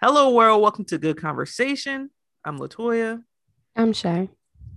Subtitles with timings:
[0.00, 0.62] Hello, world.
[0.62, 2.10] Welcome to Good Conversation.
[2.44, 3.20] I'm Latoya.
[3.74, 4.30] I'm Shay.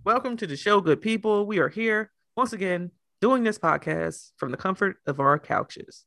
[0.04, 1.46] Welcome to the show, good people.
[1.46, 2.90] We are here once again
[3.22, 6.06] doing this podcast from the comfort of our couches.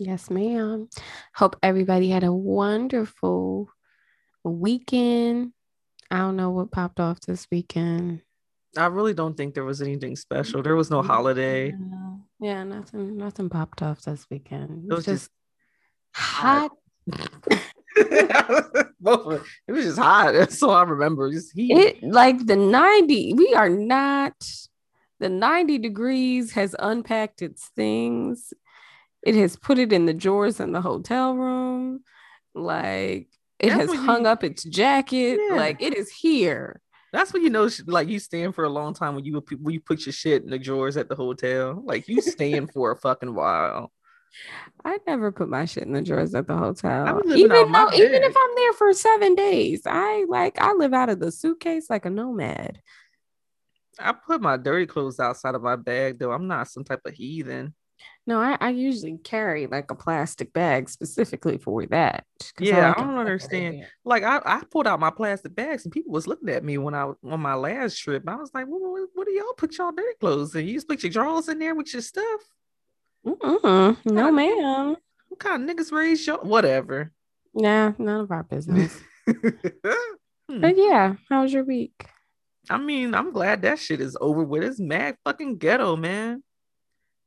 [0.00, 0.88] Yes, ma'am.
[1.36, 3.68] Hope everybody had a wonderful
[4.42, 5.52] weekend.
[6.10, 8.22] I don't know what popped off this weekend.
[8.76, 10.64] I really don't think there was anything special.
[10.64, 11.68] There was no holiday.
[11.68, 14.90] Yeah, yeah nothing nothing popped off this weekend.
[14.90, 15.30] It was just
[16.12, 16.72] hot.
[19.00, 20.32] It was just hot.
[20.34, 21.30] That's all I remember.
[21.32, 21.70] Just heat.
[21.72, 23.34] It like the 90.
[23.34, 24.34] We are not
[25.20, 28.52] the 90 degrees has unpacked its things.
[29.22, 32.00] It has put it in the drawers in the hotel room.
[32.54, 35.38] Like it That's has hung you- up its jacket.
[35.48, 35.56] Yeah.
[35.56, 36.80] Like it is here.
[37.12, 39.80] That's when you know, like you stand for a long time when you when you
[39.80, 41.82] put your shit in the drawers at the hotel.
[41.84, 43.90] Like you stand for a fucking while.
[44.84, 47.20] I never put my shit in the drawers at the hotel.
[47.34, 51.20] Even though, even if I'm there for seven days, I like I live out of
[51.20, 52.80] the suitcase like a nomad.
[53.98, 56.32] I put my dirty clothes outside of my bag though.
[56.32, 57.74] I'm not some type of heathen.
[58.26, 62.24] No, I, I usually carry like a plastic bag specifically for that.
[62.60, 63.86] Yeah, like I don't understand.
[64.04, 66.94] Like I, I pulled out my plastic bags and people was looking at me when
[66.94, 68.22] I was on my last trip.
[68.28, 70.68] I was like, what, what, what do y'all put y'all dirty clothes in?
[70.68, 72.40] You just put your drawers in there with your stuff?
[73.36, 73.96] Mm-mm.
[74.06, 74.96] No, ma'am.
[75.28, 77.12] What kind of niggas raise your whatever?
[77.54, 78.98] Nah, none of our business.
[80.50, 80.62] Hmm.
[80.62, 82.06] but yeah, how was your week?
[82.70, 84.62] I mean, I'm glad that shit is over with.
[84.62, 86.42] It's mad fucking ghetto, man.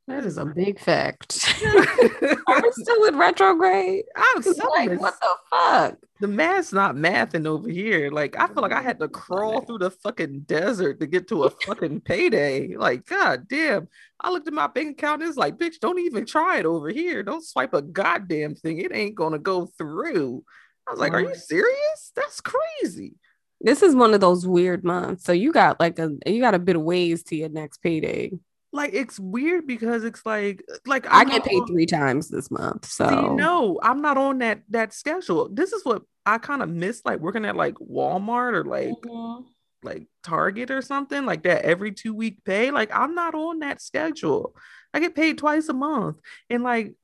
[0.08, 1.54] That is a big fact.
[1.64, 4.04] Are we still in retrograde?
[4.16, 5.98] I'm like, what the fuck?
[6.22, 8.08] the math's not mathing over here.
[8.08, 11.44] Like, I feel like I had to crawl through the fucking desert to get to
[11.44, 12.76] a fucking payday.
[12.76, 13.88] Like, god damn.
[14.20, 16.90] I looked at my bank account and it's like, bitch, don't even try it over
[16.90, 17.24] here.
[17.24, 18.78] Don't swipe a goddamn thing.
[18.78, 20.44] It ain't gonna go through.
[20.86, 22.12] I was like, are you serious?
[22.14, 23.14] That's crazy.
[23.60, 25.24] This is one of those weird months.
[25.24, 28.30] So you got like a you got a bit of ways to your next payday.
[28.72, 32.50] Like, it's weird because it's like, like I I'm get paid on- three times this
[32.50, 32.86] month.
[32.86, 35.48] So See, no, I'm not on that that schedule.
[35.52, 39.44] This is what I kind of miss, like working at like Walmart or like Mhm.
[39.82, 42.70] like Target or something like that every two week pay.
[42.70, 44.54] Like I'm not on that schedule.
[44.94, 46.16] I get paid twice a month,
[46.48, 46.94] and like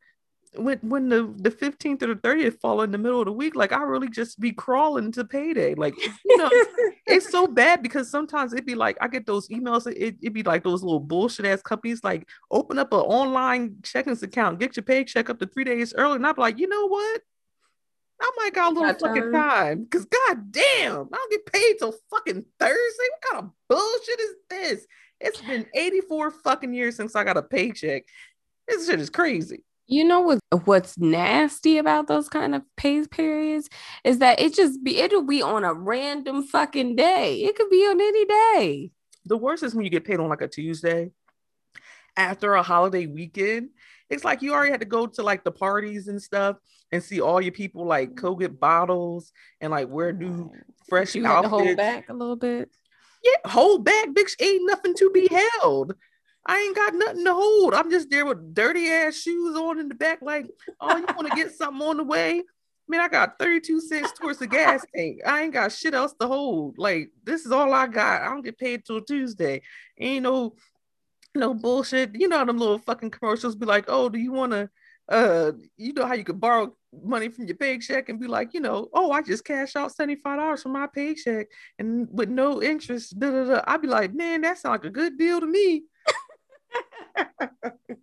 [0.59, 3.55] when when the the 15th or the 30th fall in the middle of the week,
[3.55, 5.75] like I really just be crawling to payday.
[5.75, 6.51] Like you know,
[7.07, 9.87] it's so bad because sometimes it'd be like I get those emails.
[9.87, 14.23] It it'd be like those little bullshit ass companies like open up an online checkings
[14.23, 16.87] account, get your paycheck up to three days early, and i'd be like, you know
[16.87, 17.21] what?
[18.21, 19.33] I might got a little fucking time.
[19.33, 23.09] time because god damn, I don't get paid till fucking Thursday.
[23.11, 24.87] What kind of bullshit is this?
[25.21, 28.05] It's been 84 fucking years since I got a paycheck.
[28.67, 29.65] This shit is crazy.
[29.89, 33.71] You know what what's nasty about those kind of pay periods
[34.05, 37.43] is that it just be it'll be on a random fucking day.
[37.43, 38.91] It could be on any day.
[39.25, 41.11] The worst is when you get paid on like a Tuesday
[42.19, 43.71] after a holiday weekend.
[44.11, 46.57] It's like you already had to go to like the parties and stuff
[46.93, 50.51] and see all your people like go get bottles and like wear new
[50.87, 52.71] fresh You had to hold back a little bit.
[53.25, 54.35] Yeah, hold back, bitch.
[54.41, 55.95] Ain't nothing to be held.
[56.49, 57.75] I ain't got nothing to hold.
[57.75, 60.47] I'm just there with dirty ass shoes on in the back, like,
[60.81, 62.43] oh, you want to get something on the way?
[62.89, 65.21] Man, I got 32 cents towards the gas tank.
[65.27, 66.79] I ain't got shit else to hold.
[66.79, 68.23] Like, this is all I got.
[68.23, 69.61] I don't get paid till Tuesday.
[70.01, 70.55] Ain't no
[71.35, 72.15] no bullshit.
[72.15, 74.71] You know them little fucking commercials be like, oh, do you want to
[75.11, 78.61] uh you know how you could borrow money from your paycheck and be like, you
[78.61, 81.49] know, oh, I just cash out $75 from my paycheck
[81.79, 83.19] and with no interest.
[83.19, 83.63] Da, da, da.
[83.67, 85.85] I'd be like, man, that sounds like a good deal to me.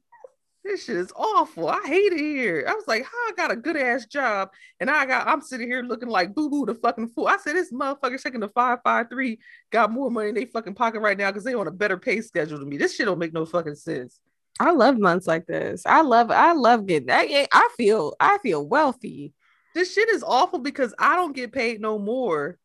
[0.63, 1.69] this shit is awful.
[1.69, 2.65] I hate it here.
[2.67, 5.67] I was like, how I got a good ass job and I got I'm sitting
[5.67, 7.27] here looking like boo boo the fucking fool.
[7.27, 9.39] I said this motherfucker taking the 553
[9.71, 12.21] got more money in their fucking pocket right now because they on a better pay
[12.21, 12.77] schedule than me.
[12.77, 14.19] This shit don't make no fucking sense.
[14.59, 15.83] I love months like this.
[15.85, 19.33] I love I love getting I, I feel I feel wealthy.
[19.73, 22.57] This shit is awful because I don't get paid no more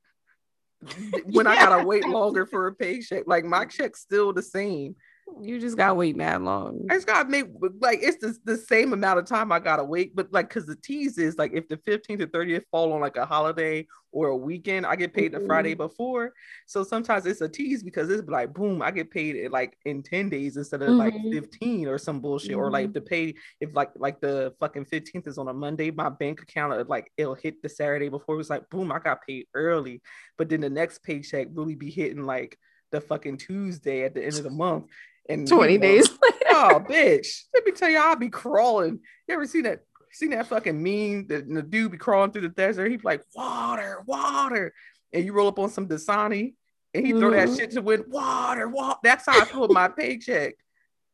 [1.24, 3.24] when I gotta wait longer for a paycheck.
[3.26, 4.94] Like my check's still the same.
[5.42, 6.86] You just gotta wait mad long.
[6.90, 7.46] I just gotta make
[7.80, 10.76] like it's the, the same amount of time I gotta wait, but like because the
[10.76, 14.36] tease is like if the 15th or 30th fall on like a holiday or a
[14.36, 15.46] weekend, I get paid the Mhm.
[15.46, 16.32] Friday before.
[16.66, 20.28] So sometimes it's a tease because it's like boom, I get paid like in 10
[20.28, 21.32] days instead of like Mhm.
[21.32, 22.56] 15 or some bullshit.
[22.56, 26.08] Or like the pay if like like the fucking 15th is on a Monday, my
[26.08, 28.34] bank account uh, like it'll hit the Saturday before.
[28.34, 30.02] It was like boom, I got paid early,
[30.36, 32.58] but then the next paycheck really be hitting like
[32.90, 34.86] the fucking Tuesday at the end of the month.
[35.30, 36.36] And 20 know, days later.
[36.50, 37.42] oh, bitch.
[37.54, 39.00] Let me tell you, I'll be crawling.
[39.28, 39.80] You ever seen that
[40.12, 42.90] seen that fucking meme that the dude be crawling through the desert.
[42.90, 44.74] He be like, water, water.
[45.12, 46.54] And you roll up on some Dasani
[46.92, 47.56] and he throw that Mhm.
[47.56, 48.98] shit to win water, water.
[49.04, 50.54] That's how I feel with my paycheck.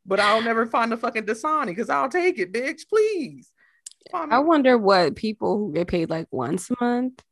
[0.06, 2.88] But I'll never find the fucking Dasani because I'll take it, bitch.
[2.88, 3.52] Please.
[4.14, 7.22] I wonder what people who get paid like once a month.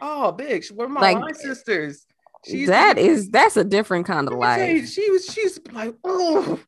[0.00, 0.70] Oh, bitch.
[0.78, 2.06] Are my Like, sisters?
[2.46, 4.88] She's that is that's a different kind of life.
[4.88, 6.58] she was she's like, oh,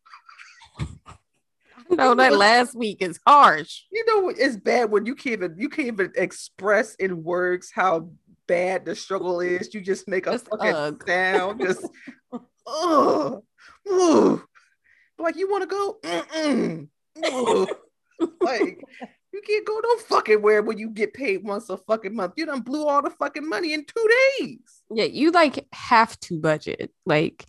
[1.91, 3.83] No, that last week is harsh.
[3.93, 8.09] you know it's bad when you can't even you can't even express in words how
[8.47, 9.73] bad the struggle is.
[9.75, 11.05] You just make a Just fucking ugh.
[11.07, 11.87] sound, just
[12.67, 13.43] ugh.
[15.19, 16.89] like you want to go, Mm-mm.
[18.41, 18.81] Like
[19.35, 22.35] you can't go no fucking where when you get paid once a fucking month.
[22.37, 24.09] You done blew all the fucking money in two
[24.39, 24.83] days.
[24.91, 26.93] Yeah, you like have to budget.
[27.05, 27.45] Like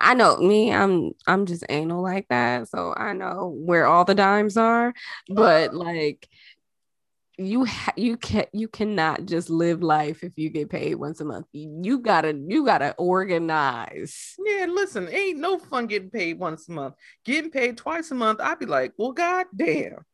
[0.00, 4.14] I know me, I'm I'm just anal like that, so I know where all the
[4.14, 4.94] dimes are.
[5.28, 5.78] But uh-huh.
[5.78, 6.26] like
[7.36, 11.26] you ha- you can you cannot just live life if you get paid once a
[11.26, 11.46] month.
[11.52, 14.34] You gotta you gotta organize.
[14.42, 16.94] Yeah, listen, ain't no fun getting paid once a month.
[17.26, 20.06] Getting paid twice a month, I'd be like, well, god damn.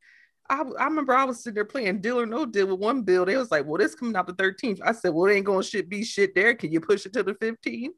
[0.51, 3.25] I, I remember I was sitting there playing deal or no deal with one bill.
[3.25, 4.81] They was like, well, this coming out the 13th.
[4.85, 6.55] I said, well, it ain't gonna shit be shit there.
[6.55, 7.89] Can you push it to the 15th?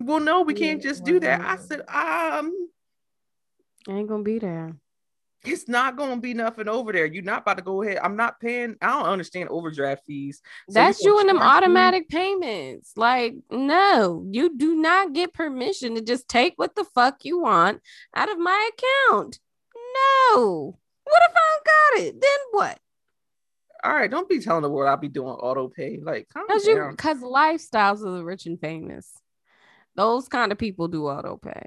[0.00, 1.40] Well, no, we can't just do that.
[1.40, 2.52] I said, um,
[3.88, 4.74] I ain't gonna be there.
[5.44, 7.06] it's not gonna be nothing over there.
[7.06, 7.98] You're not about to go ahead.
[8.02, 8.76] I'm not paying.
[8.82, 10.42] I don't understand overdraft fees.
[10.68, 12.92] So That's you and them me- automatic payments.
[12.96, 17.80] Like, no, you do not get permission to just take what the fuck you want
[18.14, 18.70] out of my
[19.08, 19.38] account.
[20.34, 20.78] No.
[21.04, 22.20] What if I don't got it?
[22.20, 22.78] Then what?
[23.84, 25.98] All right, don't be telling the world I'll be doing auto pay.
[26.00, 26.90] Like, calm Because you down.
[26.92, 29.10] because lifestyles of the rich and famous.
[29.94, 31.66] Those kind of people do auto pay.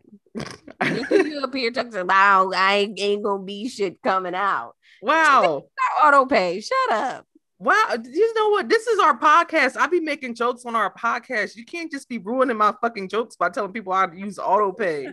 [1.11, 4.73] you up here talking about "Wow, I ain't, ain't gonna be shit coming out.
[5.01, 5.65] Wow.
[6.01, 6.59] Not auto pay.
[6.61, 7.25] Shut up.
[7.59, 8.67] Wow, you know what?
[8.67, 9.77] This is our podcast.
[9.77, 11.55] I be making jokes on our podcast.
[11.55, 15.07] You can't just be ruining my fucking jokes by telling people I use auto pay.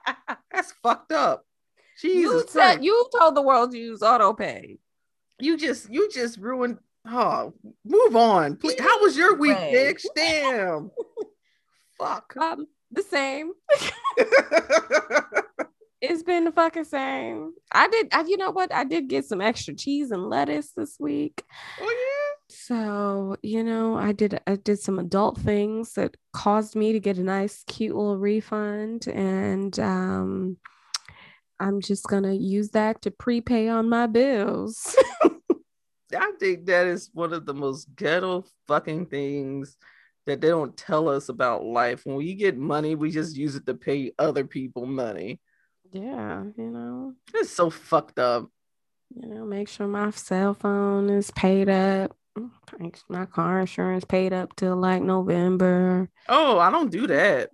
[0.52, 1.44] That's fucked up.
[2.02, 4.78] You Jesus said you told the world to use auto pay.
[5.38, 6.78] You just you just ruined.
[7.06, 7.52] Oh,
[7.84, 8.56] move on.
[8.56, 8.80] Please.
[8.80, 9.72] How was your week, Right.
[9.74, 10.04] bitch?
[10.14, 10.90] Damn.
[11.98, 12.34] Fuck.
[12.36, 13.52] Um, the same.
[16.04, 17.52] It's been the fucking same.
[17.70, 18.08] I did.
[18.12, 18.74] I, you know what?
[18.74, 21.44] I did get some extra cheese and lettuce this week.
[21.80, 24.40] oh So you know, I did.
[24.48, 29.06] I did some adult things that caused me to get a nice, cute little refund,
[29.06, 30.56] and um,
[31.62, 34.96] I'm just gonna use that to prepay on my bills.
[36.14, 39.76] I think that is one of the most ghetto fucking things
[40.26, 42.02] that they don't tell us about life.
[42.04, 45.40] When we get money, we just use it to pay other people money.
[45.92, 48.48] yeah, you know, It's so fucked up.
[49.14, 52.14] you know, make sure my cell phone is paid up.
[53.08, 56.08] My car insurance paid up till like November.
[56.28, 57.50] Oh, I don't do that.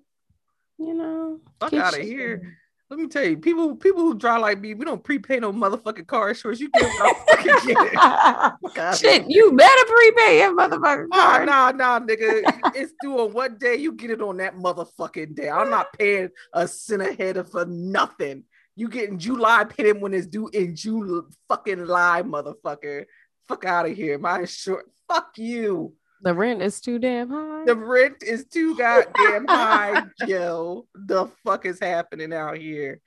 [0.78, 2.58] You know, Fuck outta shit here.
[2.88, 2.98] Done.
[2.98, 6.06] Let me tell you, people people who drive like me, we don't prepay no motherfucking
[6.06, 6.60] car insurance.
[6.60, 7.92] You get what I fucking get.
[7.92, 9.26] Fuck outta Shit, here.
[9.28, 11.46] you better prepay your motherfucking Nah, car.
[11.46, 12.72] nah, nah, nigga.
[12.74, 15.48] It's due on what day you get it on that motherfucking day.
[15.50, 18.44] I'm not paying a cent ahead of for nothing.
[18.76, 23.06] You getting July payment when it's due in June fucking lie, motherfucker.
[23.48, 24.18] Fuck out of here.
[24.18, 24.88] My insurance.
[25.08, 25.94] Fuck you.
[26.22, 27.64] The rent is too damn high.
[27.64, 30.86] The rent is too goddamn high, Joe.
[30.94, 33.00] The fuck is happening out here?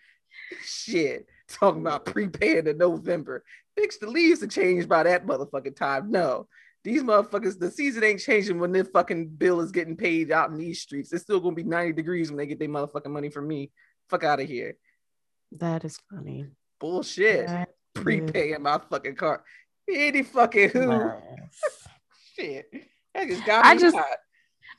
[0.63, 1.27] Shit.
[1.49, 3.43] Talking about prepaying in November.
[3.77, 6.11] Bitch, the leaves are changed by that motherfucking time.
[6.11, 6.47] No.
[6.83, 10.57] These motherfuckers, the season ain't changing when their fucking bill is getting paid out in
[10.57, 11.13] these streets.
[11.13, 13.71] It's still gonna be 90 degrees when they get their motherfucking money from me.
[14.09, 14.75] Fuck out of here.
[15.51, 16.47] that is funny.
[16.79, 17.47] Bullshit.
[17.47, 19.43] That is Prepaying my fucking car.
[19.89, 21.11] Any fucking who.
[22.35, 22.65] Shit.
[23.13, 24.17] That just got I just- hot.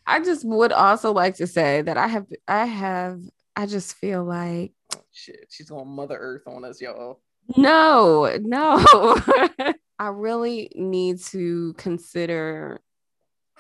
[0.07, 3.21] I just would also like to say that I have I have
[3.55, 4.73] I just feel like
[5.13, 5.47] Shit.
[5.51, 7.21] She's on Mother Earth on us, y'all.
[7.57, 8.85] no, no.
[9.99, 12.81] I really need to consider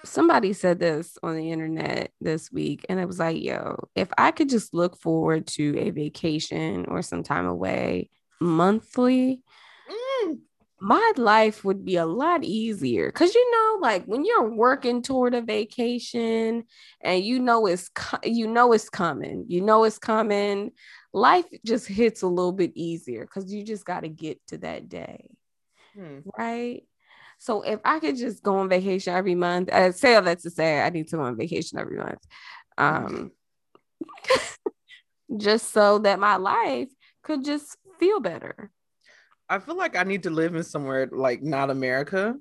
[0.04, 4.32] somebody said this on the internet this week and it was like, yo, if I
[4.32, 8.08] could just look forward to a vacation or some time away
[8.40, 9.42] monthly.
[10.82, 13.06] My life would be a lot easier.
[13.06, 16.64] Because you know like when you're working toward a vacation
[17.02, 20.72] and you know it's co- you know it's coming you know it's coming
[21.12, 24.88] life just hits a little bit easier because you just got to get to that
[24.88, 25.28] day
[25.94, 26.20] Hmm.
[26.38, 26.82] right?
[27.38, 30.50] So if i could just go on vacation every month i say all that to
[30.50, 32.20] say i need to go on vacation every month
[32.78, 33.32] um
[35.36, 36.88] just so that my life
[37.22, 38.70] could just feel better
[39.52, 42.36] I feel like I need to live in somewhere like not America.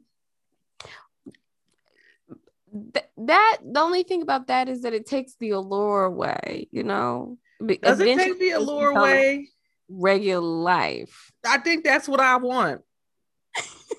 [2.94, 6.84] Th- that the only thing about that is that it takes the allure away, you
[6.84, 7.38] know.
[7.60, 9.50] Does it take the allure away?
[9.90, 11.34] Regular life.
[11.46, 12.82] I think that's what I want.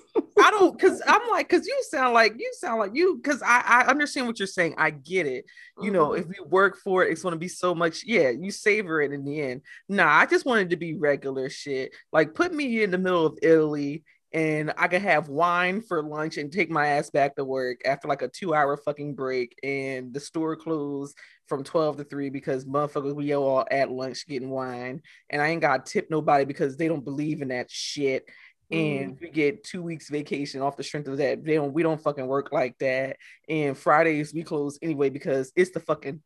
[0.43, 3.61] I don't because I'm like because you sound like you sound like you because I
[3.65, 4.75] I understand what you're saying.
[4.77, 5.45] I get it.
[5.81, 6.19] You know, Mhm.
[6.19, 8.03] if we work for it, it's gonna be so much.
[8.05, 9.61] Yeah, you savor it in the end.
[9.87, 11.93] Nah, I just wanted to be regular shit.
[12.11, 16.37] Like put me in the middle of Italy and I could have wine for lunch
[16.37, 20.13] and take my ass back to work after like a two hour fucking break and
[20.13, 21.15] the store closed
[21.47, 25.61] from 12 to 3 because motherfuckers we all at lunch getting wine and I ain't
[25.61, 28.27] got to tip nobody because they don't believe in that shit
[28.73, 29.03] Mm-hmm.
[29.03, 31.43] and we get two weeks vacation off the strength of that.
[31.43, 33.17] They don't we don't fucking work like that.
[33.47, 36.21] And Fridays we close anyway because it's the fucking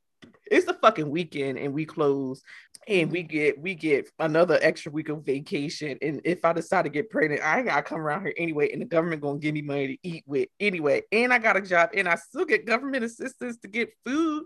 [0.49, 2.41] it's the fucking weekend and we close
[2.87, 3.27] and we mm-hmm.
[3.27, 5.97] get we get another extra week of vacation.
[6.01, 8.81] And if I decide to get pregnant, I ain't gotta come around here anyway, and
[8.81, 11.03] the government gonna give me money to eat with anyway.
[11.11, 14.45] And I got a job and I still get government assistance to get food.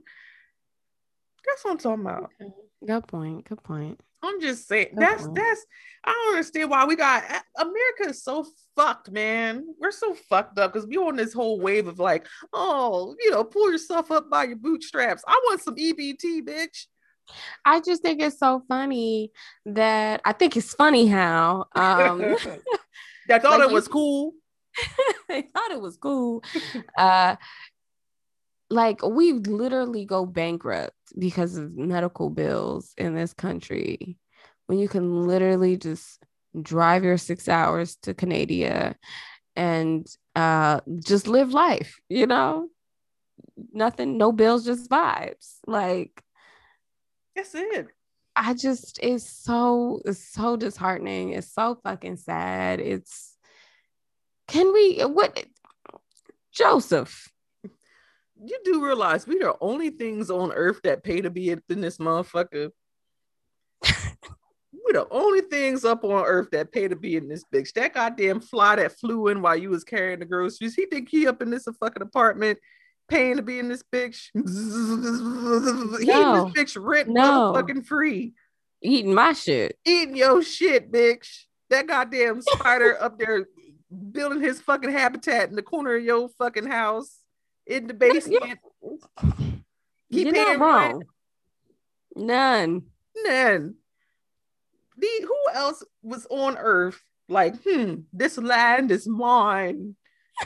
[1.45, 2.29] That's what I'm talking about.
[2.85, 3.47] Good point.
[3.47, 3.99] Good point.
[4.23, 5.65] I'm just saying that's that's
[6.03, 7.23] I don't understand why we got
[7.57, 9.65] America is so fucked, man.
[9.79, 13.43] We're so fucked up because we on this whole wave of like, oh, you know,
[13.43, 15.23] pull yourself up by your bootstraps.
[15.27, 16.85] I want some EBT, bitch.
[17.65, 19.31] I just think it's so funny
[19.65, 22.19] that I think it's funny how um
[23.27, 24.33] that thought like it you- was cool.
[25.29, 26.43] they thought it was cool.
[26.97, 27.35] Uh
[28.69, 34.17] like we literally go bankrupt because of medical bills in this country
[34.67, 36.23] when you can literally just
[36.61, 38.95] drive your six hours to Canada
[39.55, 42.69] and uh just live life, you know?
[43.73, 45.57] Nothing, no bills, just vibes.
[45.67, 46.23] Like
[47.35, 47.87] That's it.
[48.35, 51.33] I just it's so it's so disheartening.
[51.33, 52.79] It's so fucking sad.
[52.79, 53.35] It's
[54.47, 55.45] can we what
[56.53, 57.31] Joseph?
[58.43, 61.61] You do realize we are the only things on earth that pay to be in
[61.67, 62.71] this motherfucker.
[64.73, 67.71] We're the only things up on earth that pay to be in this bitch.
[67.73, 70.73] That goddamn fly that flew in while you was carrying the groceries.
[70.73, 72.57] He think he up in this fucking apartment
[73.07, 74.29] paying to be in this bitch.
[74.33, 74.47] he in
[76.07, 76.51] No.
[76.55, 77.53] this bitch rent No.
[77.53, 78.33] motherfucking free.
[78.81, 79.77] Eating my shit.
[79.85, 81.43] Eating your shit, bitch.
[81.69, 83.45] That goddamn spider up there
[84.11, 87.20] building his fucking habitat in the corner of your fucking house
[87.71, 88.59] in the basement.
[90.09, 90.97] He You're not wrong.
[90.97, 91.03] rent.
[92.17, 92.81] None.
[93.15, 93.75] None.
[94.97, 99.95] The who else was on Earth like, hmm, this land is mine.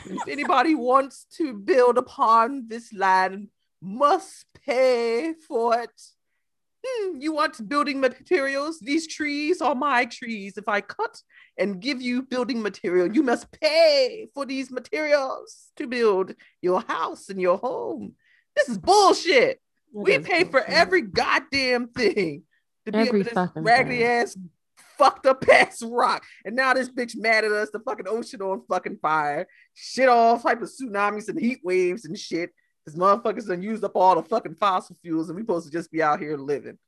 [0.04, 3.48] if anybody wants to build upon this land,
[3.82, 6.00] must pay for it.
[6.86, 8.78] Hmm, you want building materials?
[8.80, 10.56] These trees are my trees.
[10.56, 11.20] If I cut
[11.58, 17.28] and give you building material, you must pay for these materials to build your house
[17.28, 18.14] and your home.
[18.54, 19.60] This is bullshit.
[19.92, 22.42] We is pay for every goddamn thing
[22.84, 24.06] to be Every up in this fucking raggedy thing.
[24.06, 24.36] ass,
[24.98, 26.24] fucked up ass rock.
[26.44, 30.38] And now this bitch mad at us, the fucking ocean on fucking fire, shit all
[30.38, 32.50] type of tsunamis and heat waves and shit.
[32.86, 35.90] This motherfuckers done used up all the fucking fossil fuels, and we supposed to just
[35.90, 36.78] be out here living.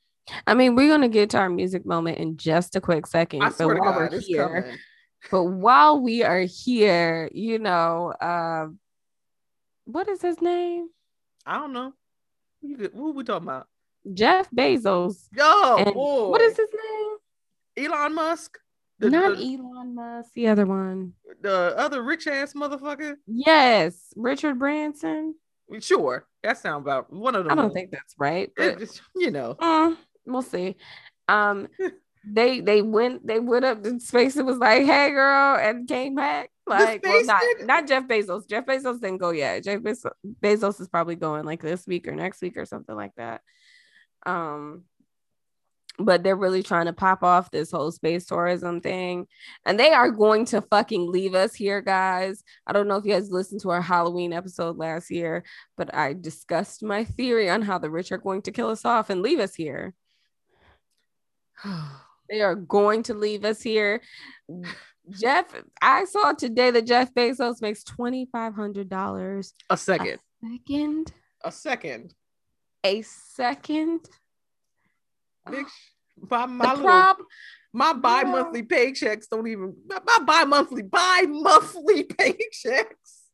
[0.46, 3.42] I mean, we're gonna get to our music moment in just a quick second.
[3.42, 4.78] I but while God, we're here, coming.
[5.30, 8.68] but while we are here, you know, uh,
[9.86, 10.88] what is his name?
[11.44, 11.92] I don't know.
[12.62, 13.66] Who we talking about?
[14.14, 15.28] Jeff Bezos.
[15.36, 16.68] Yo, what is his
[17.76, 17.90] name?
[17.90, 18.58] Elon Musk?
[19.00, 21.14] The, Not the, Elon Musk, the other one.
[21.40, 23.14] the other rich ass motherfucker?
[23.26, 25.34] Yes, Richard Branson.
[25.80, 26.26] Sure.
[26.42, 27.58] That sounds about one of them.
[27.58, 29.56] I don't think that's right, but just, you know.
[29.68, 29.96] Mm,
[30.26, 30.76] we'll see.
[31.28, 31.68] Um,
[32.26, 36.14] they they went they went up to space and was like, "Hey, girl," and came
[36.14, 36.50] back.
[36.66, 38.48] Like, well, not not Jeff Bezos.
[38.48, 39.64] Jeff Bezos didn't go yet.
[39.64, 43.14] Jeff Bezos, Bezos is probably going like this week or next week or something like
[43.16, 43.40] that.
[44.26, 44.84] Um,
[45.98, 49.26] but they're really trying to pop off this whole space tourism thing,
[49.66, 52.42] and they are going to fucking leave us here, guys.
[52.66, 55.44] I don't know if you guys listened to our Halloween episode last year,
[55.76, 59.10] but I discussed my theory on how the rich are going to kill us off
[59.10, 59.94] and leave us here.
[62.30, 64.02] They are going to leave us here.
[65.10, 65.46] Jeff,
[65.80, 70.18] I saw today that Jeff Bezos makes twenty five hundred dollars a second.
[70.44, 71.12] a second.
[71.42, 72.14] A second.
[72.84, 74.00] A second.
[75.50, 75.66] Bitch,
[76.30, 77.16] my, The my little prob-
[77.72, 83.24] my bi-monthly paychecks don't even my, my bi-monthly bi-monthly paychecks.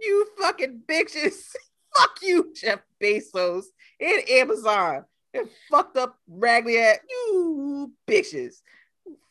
[0.00, 1.34] You fucking bitches.
[1.96, 3.64] Fuck you, Jeff Bezos
[4.00, 5.04] and Amazon.
[5.34, 8.56] And fucked up raggedy ass you bitches.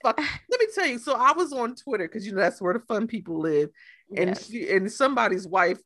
[0.04, 0.18] fuck.
[0.50, 0.98] Let me tell you.
[1.00, 3.70] So I was on Twitter because you know that's where the fun people live,
[4.16, 4.48] and Yes.
[4.48, 5.80] she and somebody's wife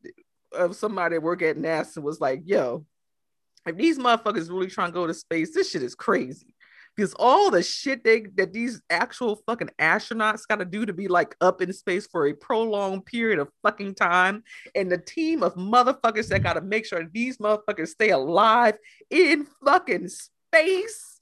[0.51, 2.85] of somebody that work at NASA was like, "Yo,
[3.65, 6.55] if these motherfuckers really trying to go to space, this shit is crazy."
[6.95, 11.07] Because all the shit they that these actual fucking astronauts got to do to be
[11.07, 14.43] like up in space for a prolonged period of fucking time,
[14.75, 18.77] and the team of motherfuckers that got to make sure these motherfuckers stay alive
[19.09, 21.19] in fucking space.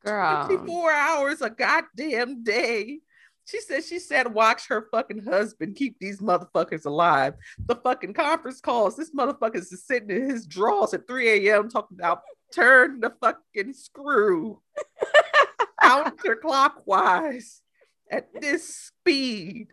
[0.00, 0.46] Girl.
[0.46, 3.00] 24 hours a goddamn day.
[3.46, 7.34] She said she said watch her fucking husband keep these motherfuckers alive.
[7.66, 8.96] The fucking conference calls.
[8.96, 11.68] This motherfucker is sitting in his drawers at 3 a.m.
[11.68, 12.22] talking about
[12.52, 14.60] turn the fucking screw
[15.82, 17.60] counterclockwise
[18.10, 19.68] at this speed.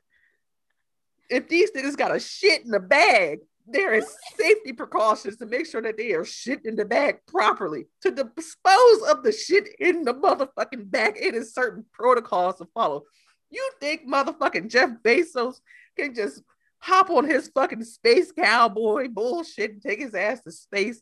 [1.29, 5.65] If these niggas got a shit in the bag, there is safety precautions to make
[5.65, 7.85] sure that they are shit in the bag properly.
[8.01, 13.03] To dispose of the shit in the motherfucking bag, it is certain protocols to follow.
[13.51, 15.59] You think motherfucking Jeff Bezos
[15.97, 16.41] can just
[16.79, 21.01] hop on his fucking space cowboy bullshit and take his ass to space?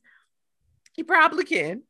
[0.94, 1.84] He probably can.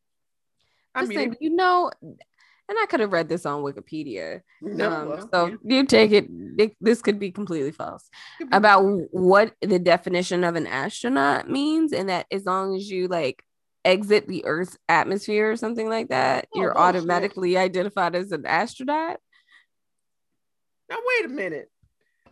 [0.93, 4.41] I Listen, mean, you know, and I could have read this on Wikipedia.
[4.61, 5.55] no, um, well, so yeah.
[5.63, 8.09] you take it, it- This could be completely false
[8.51, 13.43] about what the definition of an astronaut means, and that as long as you like
[13.85, 16.95] exit the Earth's atmosphere or something like that, Oh, you're bullshit.
[16.95, 19.19] automatically identified as an astronaut.
[20.89, 21.69] Now wait a minute.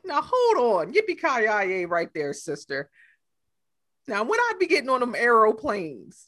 [0.03, 0.93] Now hold on.
[0.93, 2.89] Yippee ki right there, sister.
[4.07, 6.27] Now when I be getting on them aeroplanes.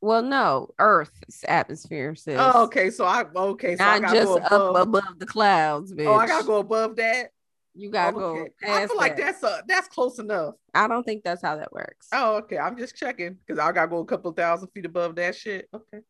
[0.00, 2.38] Well, no, Earth's atmosphere says.
[2.38, 2.90] Oh, okay.
[2.90, 3.76] So I okay.
[3.76, 4.88] So I Not gotta just go up above.
[4.88, 6.06] above the clouds, bitch.
[6.06, 7.30] oh, I gotta go above that.
[7.74, 8.50] You gotta Okay.
[8.62, 8.68] go.
[8.72, 9.40] I feel like that.
[9.40, 10.54] that's uh that's close enough.
[10.74, 12.08] I don't think that's how that works.
[12.12, 12.58] Oh, okay.
[12.58, 15.68] I'm just checking because I gotta go a couple thousand feet above that shit.
[15.72, 16.00] Okay.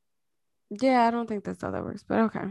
[0.81, 2.44] Yeah, I don't think that's how that works, but okay.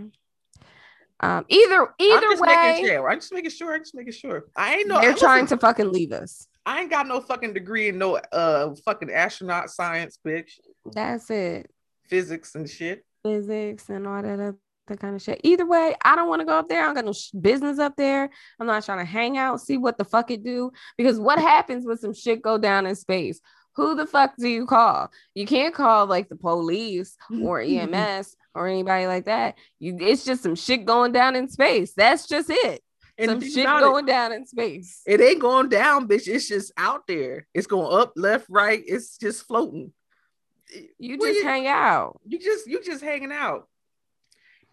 [1.21, 3.09] Um, either I'm either way, sure.
[3.09, 3.73] I'm just making sure.
[3.73, 4.45] I'm just making sure.
[4.55, 4.99] I ain't no.
[4.99, 6.47] they're listen, trying to fucking leave us.
[6.65, 10.51] I ain't got no fucking degree in no uh fucking astronaut science, bitch.
[10.85, 11.69] That's it.
[12.09, 13.05] Physics and shit.
[13.23, 14.57] Physics and all that other
[14.97, 15.41] kind of shit.
[15.43, 16.83] Either way, I don't want to go up there.
[16.83, 18.29] I don't got no sh- business up there.
[18.59, 20.71] I'm not trying to hang out, see what the fuck it do.
[20.97, 23.39] Because what happens when some shit go down in space?
[23.75, 25.09] Who the fuck do you call?
[25.33, 29.57] You can't call like the police or EMS or anybody like that.
[29.79, 31.93] You, it's just some shit going down in space.
[31.93, 32.81] That's just it.
[33.17, 35.01] And some shit about it, going down in space.
[35.05, 36.27] It ain't going down, bitch.
[36.27, 37.47] It's just out there.
[37.53, 38.83] It's going up, left, right.
[38.85, 39.93] It's just floating.
[40.97, 42.19] You Well, just you- hang out.
[42.25, 43.67] You just you just hanging out.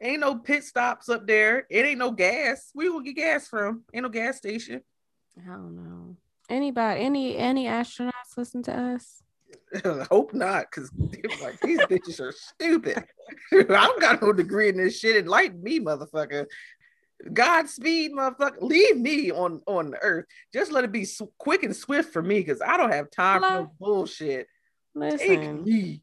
[0.00, 1.66] Ain't no pit stops up there.
[1.70, 2.70] It ain't no gas.
[2.72, 3.84] Where you gonna get gas from?
[3.94, 4.80] Ain't no gas station.
[5.38, 6.16] I don't know.
[6.50, 9.22] Anybody, any any astronauts listen to us?
[10.10, 10.90] Hope not, because
[11.42, 13.04] like these bitches are stupid.
[13.52, 15.16] I don't got no degree in this shit.
[15.16, 16.46] Enlighten me, motherfucker.
[17.32, 18.60] Godspeed, motherfucker.
[18.60, 20.26] Leave me on on the earth.
[20.52, 23.40] Just let it be sw- quick and swift for me, because I don't have time
[23.40, 23.72] for no Hello?
[23.78, 24.46] bullshit.
[25.00, 26.02] Take Listen, me.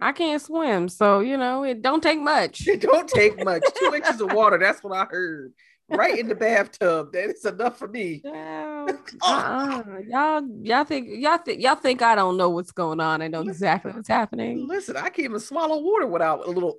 [0.00, 2.66] I can't swim, so you know it don't take much.
[2.68, 3.62] It don't take much.
[3.78, 4.58] Two inches of water.
[4.58, 5.52] That's what I heard.
[5.90, 7.12] Right in the bathtub.
[7.12, 8.20] That's enough for me.
[8.24, 8.90] Child,
[9.22, 9.34] oh.
[9.34, 9.98] uh-uh.
[10.08, 13.22] Y'all, y'all think y'all think y'all think I don't know what's going on.
[13.22, 14.66] I know exactly what's happening.
[14.68, 16.76] Listen, I can't even swallow water without a little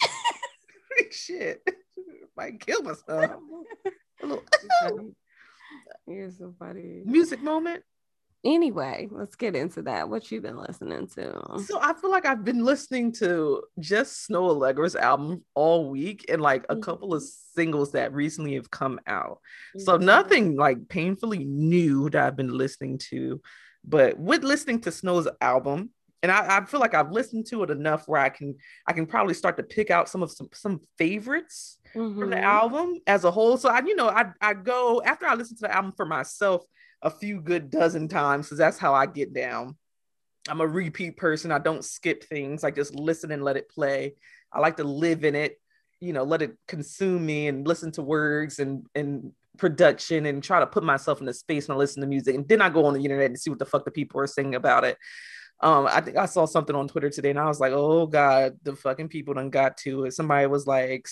[1.10, 1.62] shit.
[2.36, 3.32] Might kill myself.
[4.22, 5.14] A little
[6.06, 7.02] You're so funny.
[7.04, 7.82] music moment.
[8.44, 10.08] Anyway, let's get into that.
[10.08, 11.40] What you been listening to?
[11.64, 16.42] So I feel like I've been listening to just Snoh Aalegra's album all week and
[16.42, 16.82] like a Mhm.
[16.82, 19.38] couple of singles that recently have come out.
[19.78, 20.02] So Mhm.
[20.02, 23.40] nothing like painfully new that I've been listening to,
[23.84, 25.90] but with listening to Snoh's album,
[26.24, 28.56] and I, I feel like I've listened to it enough where I can
[28.88, 32.42] I can probably start to pick out some of some some favorites from the Mhm.
[32.42, 33.56] album as a whole.
[33.56, 36.64] So I, you know, I I go after I listen to the album for myself
[37.02, 39.76] a few good dozen times because that's how I get down.
[40.48, 41.52] I'm a repeat person.
[41.52, 42.64] I don't skip things.
[42.64, 44.14] I just listen and let it play.
[44.52, 45.60] I like to live in it,
[46.00, 50.60] you know, let it consume me and listen to words and and production and try
[50.60, 52.34] to put myself in the space when I listen to music.
[52.34, 54.26] And then I go on the internet and see what the fuck the people are
[54.26, 54.96] saying about it.
[55.60, 58.58] Um, I think I saw something on Twitter today and I was like, oh God,
[58.62, 60.12] the fucking people done got to it.
[60.12, 61.06] Somebody was like,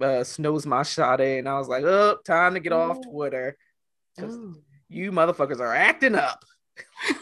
[0.00, 3.56] uh, Snoh's my shot and I was like, oh, time to get off Twitter.
[4.16, 4.32] Twitter.
[4.32, 4.54] Oh.
[4.88, 6.44] You motherfuckers are acting up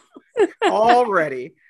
[0.64, 1.54] already.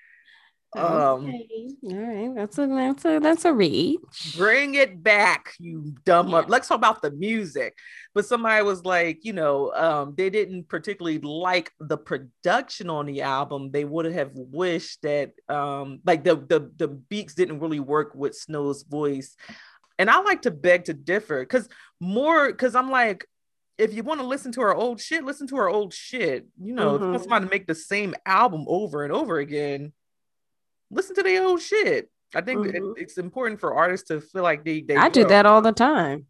[0.77, 1.69] Um, Okay.
[1.85, 4.35] All right, that's a that's a that's a reach.
[4.37, 6.47] bring it back, you dumb up.
[6.47, 6.51] Yeah.
[6.51, 7.75] Let's talk about the music.
[8.15, 13.23] But somebody was like, you know, um, they didn't particularly like the production on the
[13.23, 13.71] album.
[13.71, 18.35] They would have wished that um like the the the beats didn't really work with
[18.35, 19.35] Snoh's voice.
[19.99, 23.27] And I like to beg to differ because more because I'm like,
[23.79, 26.47] if you want to listen to our old shit, listen to our old shit.
[26.61, 27.25] You know, if you want Mhm.
[27.25, 29.93] somebody to make the same album over and over again,
[30.91, 32.11] listen to the old shit.
[32.35, 32.95] I think it- Mhm.
[32.97, 34.81] it's important for artists to feel like they.
[34.81, 36.27] they I do that all the time.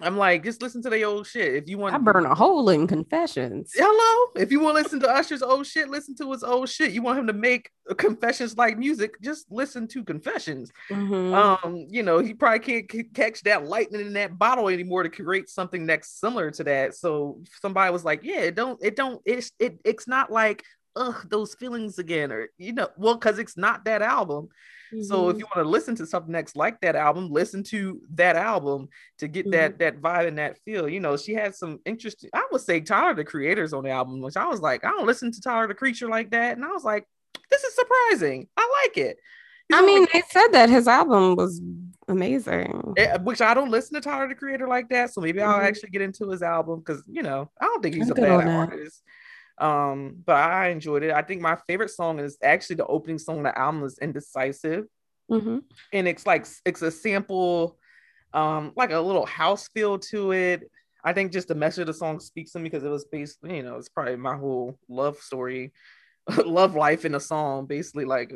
[0.00, 1.54] I'm like, just listen to the old shit.
[1.56, 3.72] If you want, I burn a hole in confessions.
[3.74, 4.30] Hello.
[4.36, 6.92] If you want to listen to Usher's old shit, listen to his old shit.
[6.92, 10.70] You want him to make confessions like music, just listen to confessions.
[10.90, 11.34] Mhm.
[11.34, 15.08] Um, you know, he probably can't c- catch that lightning in that bottle anymore to
[15.08, 16.94] create something that's similar to that.
[16.94, 20.62] So somebody was like, Yeah, it don't, it don't, it's it it's not like
[20.94, 24.48] ugh, those feelings again, or you know, well, because it's not that album.
[25.02, 25.40] So if Mhm.
[25.40, 29.28] you want to listen to something that's like that album, listen to that album to
[29.28, 30.88] get that that vibe and that feel.
[30.88, 32.30] You know, she had some interesting.
[32.32, 35.06] I would say Tyler the Creator's on the album, which I was like, I don't
[35.06, 37.06] listen to Tyler the Creature like that, and I was like,
[37.50, 38.48] this is surprising.
[38.56, 39.18] I like it.
[39.72, 41.60] I mean, they said that his album was
[42.08, 42.94] amazing.
[42.96, 45.64] eh, which I don't listen to Tyler the Creator like that, so maybe I'll Mhm.
[45.68, 48.48] actually get into his album because you know I don't think he's I'm a bad
[48.48, 49.02] artist.
[49.60, 51.10] Um, but I enjoyed it.
[51.12, 54.84] I think my favorite song is actually the opening song of the album is Indecisive.
[55.30, 55.62] Mhm.
[55.92, 57.76] and it's like it's a sample
[58.32, 60.70] um like a little house feel to it
[61.04, 63.56] i think just the message of the song speaks to me because it was basically
[63.58, 65.70] you know it's probably my whole love story
[66.46, 68.32] love life in a song basically like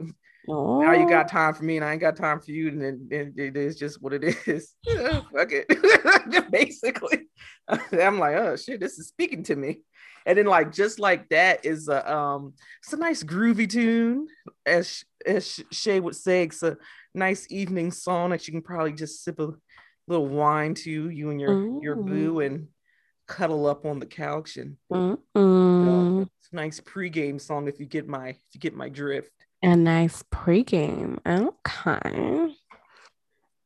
[0.83, 3.09] now you got time for me and i ain't got time for you and then
[3.11, 4.75] and it is just what it is
[5.33, 7.21] fuck it basically
[7.69, 9.81] i'm like oh shit this is speaking to me
[10.27, 14.27] and then like just like that is a um it's a nice groovy tune
[14.67, 16.77] as as shay would say it's a
[17.15, 19.51] nice evening song that you can probably just sip a
[20.09, 22.69] little wine to you and your your boo and
[23.29, 25.19] cuddle up on the couch and you
[25.87, 29.31] know, it's a nice pregame song if you get my if you get my drift
[29.63, 31.19] A nice pregame.
[31.27, 32.55] Okay.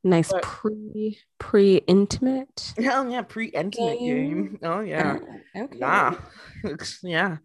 [0.07, 2.73] Nice But- pre pre intimate.
[2.79, 5.19] hell yeah pre-intimate game oh yeah
[5.57, 5.79] Okay.
[5.79, 6.15] Nah,
[7.03, 7.39] yeah.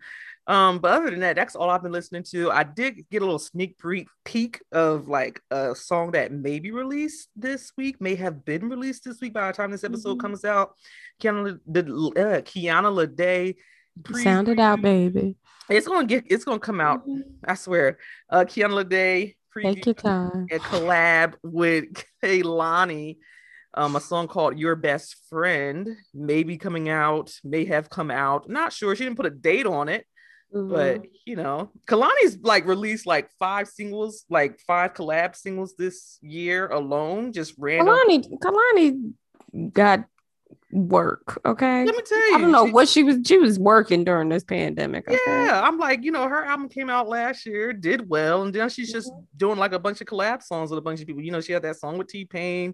[0.47, 2.51] Um, but other than that, that's all I've been listening to.
[2.51, 6.71] I did get a little sneak pre- peek of like a song that may be
[6.71, 10.21] released this week, may have been released this week by the time this episode Mhm.
[10.21, 10.73] comes out.
[11.21, 13.55] Kiana, the uh, Kiana Lede.
[14.03, 15.37] pre- Sound it out, baby.
[15.69, 16.25] It's gonna get.
[16.27, 17.07] It's gonna come out.
[17.07, 17.21] Mhm.
[17.45, 17.97] I swear.
[18.29, 20.47] Uh, Kiana Lede Take your time.
[20.51, 21.85] a collab with
[22.23, 23.17] Kehlani.
[23.73, 28.49] Um, a song called Your Best Friend may be coming out, may have come out.
[28.49, 28.95] Not sure.
[28.95, 30.05] She didn't put a date on it,
[30.51, 31.09] but Mhm.
[31.25, 37.31] you know, Kehlani's like released like five singles, like five collab singles this year alone,
[37.31, 37.95] just random.
[37.95, 39.13] Kehlani, Kehlani
[39.73, 40.03] got
[40.73, 41.39] work.
[41.45, 41.85] Okay.
[41.85, 43.17] Let me tell you, I don't know she- what she was.
[43.25, 45.07] She was working during this pandemic.
[45.07, 45.17] Okay?
[45.27, 48.69] Yeah, I'm like, you know, her album came out last year, did well, and then
[48.69, 49.25] she's just Mhm.
[49.37, 51.21] doing like a bunch of collab songs with a bunch of people.
[51.21, 52.73] You know, she had that song with T Pain.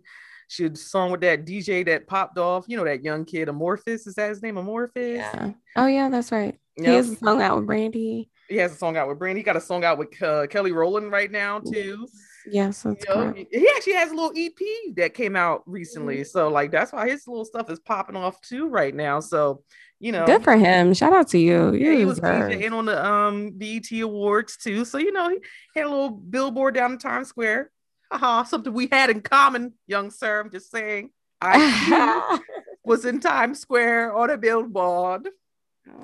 [0.50, 2.66] She had a song with that DJ that popped off.
[2.68, 4.08] You know, that young kid, Amorphous.
[4.08, 4.58] Is that his name?
[4.58, 5.18] Amorphous.
[5.18, 5.52] Yeah.
[5.76, 6.58] Oh yeah, that's right.
[6.76, 8.30] He has a song out with Brandy.
[8.48, 9.42] He has a song out with Brandy.
[9.42, 11.98] He got a song out with uh, Kelly Rowland right now too.
[12.02, 12.12] Yes,
[12.54, 16.18] that's You know, he actually has a little EP that came out recently.
[16.18, 16.24] Mm-hmm.
[16.26, 19.20] So like that's why his little stuff is popping off too right now.
[19.20, 19.64] So
[20.00, 20.94] you know, Good for him.
[20.94, 21.74] Shout out to you.
[21.74, 22.20] You Yeah, he was.
[22.20, 24.86] DJing on the um BET Awards too.
[24.86, 25.38] So you know, he
[25.76, 27.72] had a little billboard down in Times Square.
[28.12, 30.40] Haha, something we had in common, young sir.
[30.42, 31.10] I'm just saying.
[31.42, 32.40] I
[32.84, 35.30] was in Times Square on a billboard.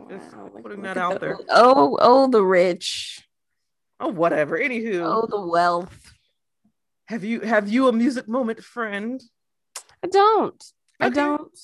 [0.10, 1.38] Just Wow, putting look that out the- there.
[1.50, 3.26] Oh, oh, the rich.
[4.00, 4.58] Oh, whatever.
[4.58, 6.13] Anywho, Oh, the wealth.
[7.08, 9.22] Have you have you a music moment, friend?
[10.04, 10.64] I don't.
[11.00, 11.60] I don't.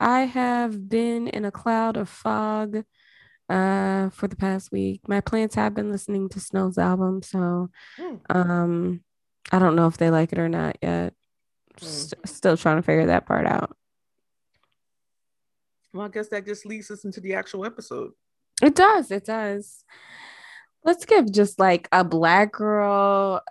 [0.00, 2.84] I have been in a cloud of fog
[3.48, 5.02] uh for the past week.
[5.08, 8.16] My plants have been listening to Snoh's album, so Hmm.
[8.28, 9.00] um
[9.52, 11.14] I don't know if they like it or not yet.
[11.78, 13.76] St- still trying to figure that part out.
[15.92, 18.12] Well, I guess that just leads us into the actual episode.
[18.62, 19.10] It does.
[19.10, 19.84] It does.
[20.84, 23.42] Let's give just like a black girl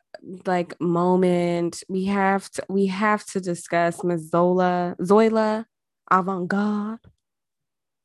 [0.46, 1.84] like moment.
[1.90, 5.66] We have to we have to discuss Miss Zola Zoila
[6.10, 7.02] Avant-Garde.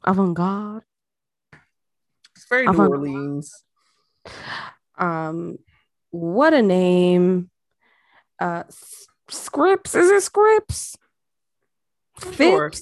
[0.05, 0.83] Avant-Garde.
[2.35, 3.65] It's very New Orleans.
[4.99, 5.59] Um
[6.11, 7.51] what a name.
[8.41, 9.95] Uh S- Scripps.
[9.95, 10.97] Is it Scripps?
[12.35, 12.73] Sure.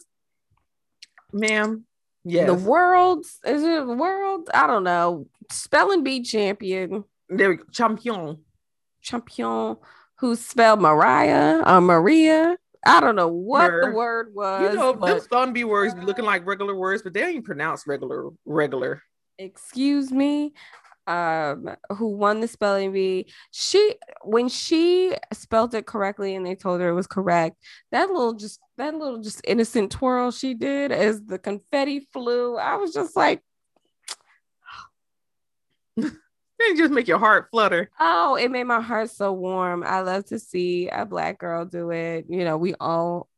[1.33, 1.85] Ma'am.
[2.25, 2.47] Yes.
[2.47, 4.51] The world is it world?
[4.53, 5.27] I don't know.
[5.51, 7.05] Spelling bee champion.
[7.29, 7.65] there we go.
[7.73, 8.39] Champion.
[9.01, 9.77] champion
[10.19, 12.57] who spelled Mariah or Maria.
[12.85, 13.91] I don't know what Her.
[13.91, 14.71] the word was.
[14.71, 17.45] You know, but those spelling bee words be looking like regular words, but they ain't
[17.45, 19.03] pronounced regular regular.
[19.39, 20.53] excuse me.
[21.09, 26.81] Um who won the spelling bee she when she spelled it correctly and they told
[26.81, 27.57] her it was correct
[27.91, 32.77] that little just that little just innocent twirl she did as the confetti flew i
[32.77, 33.43] was just like
[36.59, 37.91] it just make your heart flutter.
[37.99, 39.85] Oh it made my heart so warm.
[39.85, 42.27] I love to see a black girl do it.
[42.29, 43.29] You know we all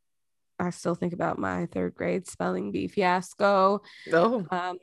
[0.59, 3.81] i still think about my third grade spelling bee fiasco.
[4.13, 4.45] Oh.
[4.49, 4.77] Um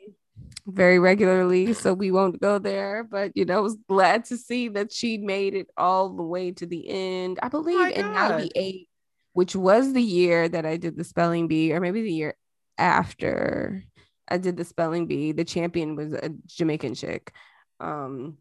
[0.67, 3.05] very regularly, so we won't go there.
[3.05, 6.53] But you know, I was glad to see that she made it all the way
[6.53, 7.39] to the end.
[7.43, 8.31] I believe my in God.
[8.31, 8.89] 98,
[9.33, 12.35] which was the year that I did the spelling bee, or maybe the year
[12.77, 13.85] after
[14.29, 15.33] I did the spelling bee.
[15.33, 17.33] The champion was a Jamaican chick.
[17.81, 18.39] Um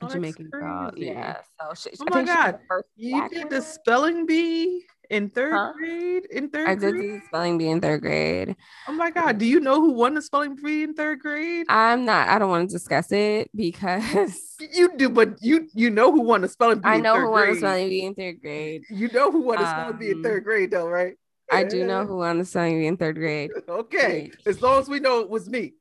[0.00, 0.92] Oh, Jamaican girl.
[0.96, 1.36] Yeah.
[1.60, 2.82] So she, Oh my think she was God.
[2.96, 5.72] you did the spelling bee in third Huh?
[5.78, 8.56] grade in third I did the spelling bee in third grade.
[8.88, 12.04] oh my god do you know who won the spelling bee in third grade I'm
[12.04, 16.22] not, I don't want to discuss it because you do but you you know who
[16.22, 16.94] won the spelling bee grade.
[16.98, 18.82] I know who won the spelling bee in third grade.
[18.90, 21.14] you know who won the spelling bee in Um, third grade though right
[21.52, 23.50] I do know who won the spelling bee in third grade.
[23.68, 25.74] okay as long as we know it was me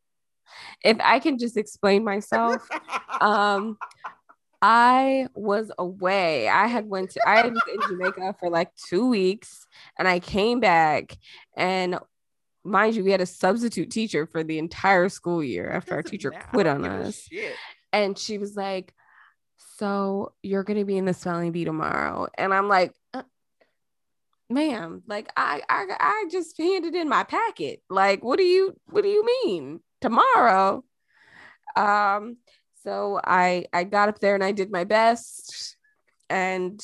[0.83, 2.67] If I can just explain myself,
[3.21, 3.77] um,
[4.65, 6.47] I was away.
[6.47, 9.67] I had went to I was in Jamaica for like two weeks,
[9.99, 11.17] and I came back,
[11.57, 11.99] and
[12.63, 16.31] mind you, we had a substitute teacher for the entire school year after our teacher
[16.31, 16.47] matter.
[16.53, 17.27] Quit on us.
[17.91, 18.93] and she was like,
[19.75, 23.23] "So you're gonna be in the spelling bee tomorrow?" And I'm like, uh,
[24.49, 27.81] "Ma'am, like I, I, I just handed in my packet.
[27.89, 30.85] Like, what do you, what do you mean tomorrow?"
[31.75, 32.37] Um,
[32.83, 35.77] so I, I got up there and I did my best,
[36.29, 36.83] and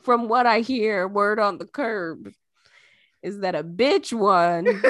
[0.00, 2.30] from what I hear, word on the curb
[3.22, 4.64] is that a bitch won.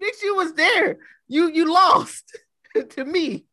[0.00, 0.98] Bitch, you was there.
[1.26, 2.36] You you lost
[2.90, 3.46] to me.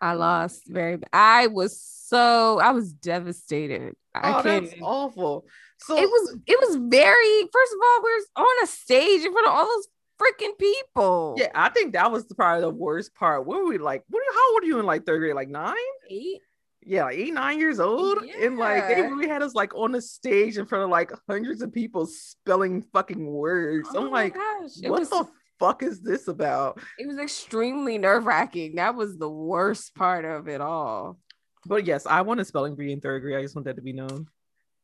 [0.00, 0.98] I lost very.
[1.12, 2.58] I was so.
[2.60, 3.94] I was devastated.
[4.14, 4.64] I Oh, can't.
[4.64, 5.44] that's awful.
[5.78, 6.36] So it was.
[6.46, 7.48] It was very.
[7.52, 9.88] First of all, we're on a stage in front of all those
[10.22, 11.34] freaking people.
[11.38, 13.46] yeah, I think that was the, probably the worst part.
[13.46, 14.04] What were we like?
[14.08, 14.22] What?
[14.32, 15.34] How old are you in like third grade?
[15.34, 15.76] Like nine?
[16.08, 16.40] Eight.
[16.84, 18.18] Yeah, like eight, nine years old.
[18.40, 21.62] And like they really had us like on the stage in front of like hundreds
[21.62, 23.88] of people spelling fucking words.
[23.94, 24.70] Oh I'm like, gosh!
[24.82, 25.10] What was.
[25.10, 25.28] the
[25.60, 26.80] fuck is this about?
[26.98, 28.76] it was extremely nerve wracking.
[28.76, 31.18] That was the worst part of it all.
[31.64, 33.36] But yes, I want a spelling bee in third grade.
[33.36, 34.26] I just want that to be known.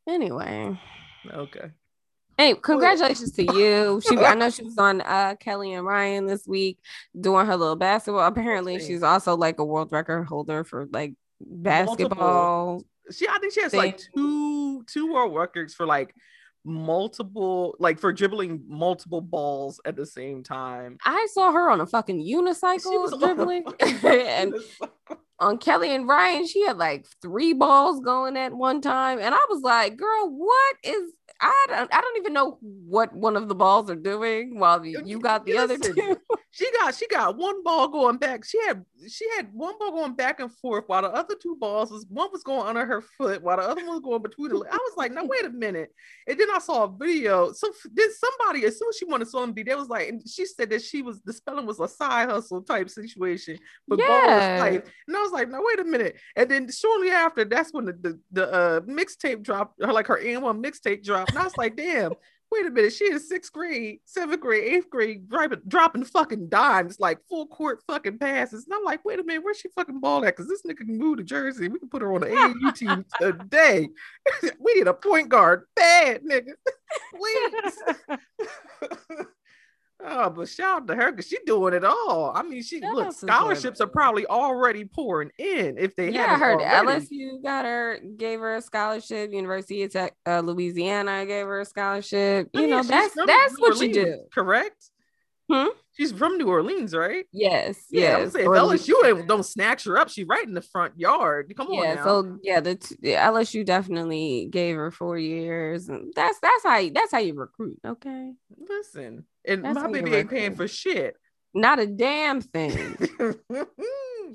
[0.08, 0.78] Anyway.
[1.28, 1.70] Okay.
[2.38, 4.00] Hey, congratulations to you.
[4.08, 6.78] She I know she was on uh Kelly and Ryan this week
[7.20, 8.26] doing her little basketball.
[8.26, 12.82] Apparently, she's also like a world record holder for like basketball.
[13.10, 16.14] She I think she has like two two world records for like
[16.64, 20.98] multiple like for dribbling multiple balls at the same time.
[21.04, 23.64] I saw her on a fucking She was unicycle dribbling.
[23.80, 25.18] and unicycle.
[25.40, 29.18] On Kelly and Ryan, she had like three balls going at one time.
[29.20, 33.36] And I was like, girl, what is I don't I don't even know what one
[33.36, 36.16] of the balls are doing while you you got the other Listen, two.
[36.50, 38.44] she got she got one ball going back.
[38.44, 41.92] She had she had one ball going back and forth while the other two balls
[41.92, 44.56] was one was going under her foot while the other one was going between the.
[44.56, 45.94] I was like, no, wait a minute.
[46.26, 47.52] And then I saw a video.
[47.52, 50.44] So did somebody as soon as she wanted to bee, they was like, and she
[50.44, 54.34] said that she was the spelling was a side hustle type situation, but ball Yeah.
[54.34, 54.88] was type.
[55.06, 56.16] And I was like, no, wait a minute.
[56.36, 60.64] And then shortly after, that's when the the, the uh, mixtape dropped, like her N1
[60.64, 61.30] mixtape dropped.
[61.30, 62.12] And I was like, damn.
[62.50, 66.98] Wait a minute, she in sixth grade, seventh grade, eighth grade, dropping, dropping fucking dimes,
[66.98, 68.64] like full court fucking passes.
[68.64, 70.34] And I'm like, wait a minute, where's she fucking ball at?
[70.34, 71.68] Because this nigga can move to Jersey.
[71.68, 73.90] We can put her on the AAU team today.
[74.60, 75.64] we need a point guard.
[75.76, 76.52] Bad nigga.
[79.18, 79.26] Please.
[80.04, 82.32] Oh, but shout out to her because she's doing it all.
[82.34, 86.38] I mean, she Shout look, scholarships are probably already pouring in if they yeah, I
[86.38, 87.06] heard already.
[87.06, 89.32] LSU got her, gave her a scholarship.
[89.32, 92.50] University of Tech, uh, Louisiana gave her a scholarship.
[92.54, 94.24] Oh, You yeah, know, that's that's what you do.
[94.32, 94.90] Correct?
[95.50, 95.68] Hmm?
[95.96, 97.24] She's from New Orleans, right?
[97.32, 98.32] Yes, Yeah, I'm yes.
[98.34, 100.08] saying Or LSU ain't, don't snatch her up.
[100.10, 101.52] She right in the front yard.
[101.56, 106.12] Come on yeah, so yeah, the, t- the LSU definitely gave her four years, and
[106.14, 107.78] that's that's how you, that's how you recruit.
[107.84, 111.16] Okay, Listen, and That's my baby ain't paying for shit.
[111.54, 112.96] not a damn thing.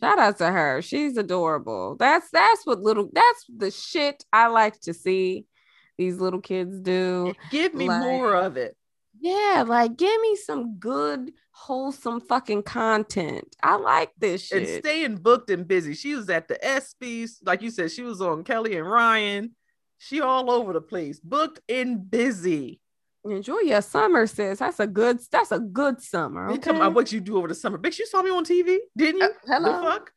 [0.02, 0.82] Shout out to her.
[0.82, 1.96] She's adorable.
[1.98, 5.46] That's that's what little that's the shit I like to see
[5.98, 7.34] these little kids do.
[7.52, 8.76] Give me Like- more of it.
[9.24, 13.56] Yeah, like give me some good, wholesome fucking content.
[13.64, 14.68] I like this shit.
[14.68, 15.94] and staying booked and busy.
[15.94, 19.56] She was at the ESPYS, like you said, she was on Kelly and Ryan.
[19.98, 22.82] She all over the place, booked and busy.
[23.24, 24.60] Enjoy your summer, sis.
[24.60, 25.20] That's a good.
[25.32, 26.50] That's a good summer.
[26.50, 26.72] You Okay.
[26.72, 27.78] about what you do over the summer.
[27.78, 29.28] Bitch, you saw me on TV, didn't you?
[29.28, 29.72] Uh, hello.
[29.80, 30.12] The fuck?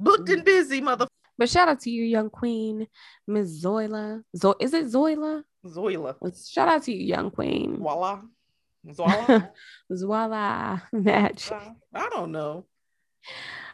[0.00, 1.06] Booked and busy, mother
[1.38, 2.88] But shout out to you, young queen,
[3.28, 4.24] Miss Zoila.
[4.36, 5.44] Zo- is it Zoila?
[5.64, 6.14] Zoila.
[6.52, 7.78] Shout out to you, young queen.
[7.78, 8.20] Voila.
[8.86, 9.50] Zoila.
[9.90, 11.50] Zoila match.
[11.52, 12.66] I don't know.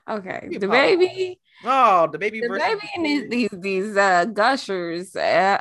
[0.08, 5.14] Okay, DaBaby, Oh, DaBaby the versus baby, and these these, these uh, gushers.
[5.14, 5.60] Uh,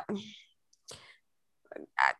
[1.98, 2.12] I-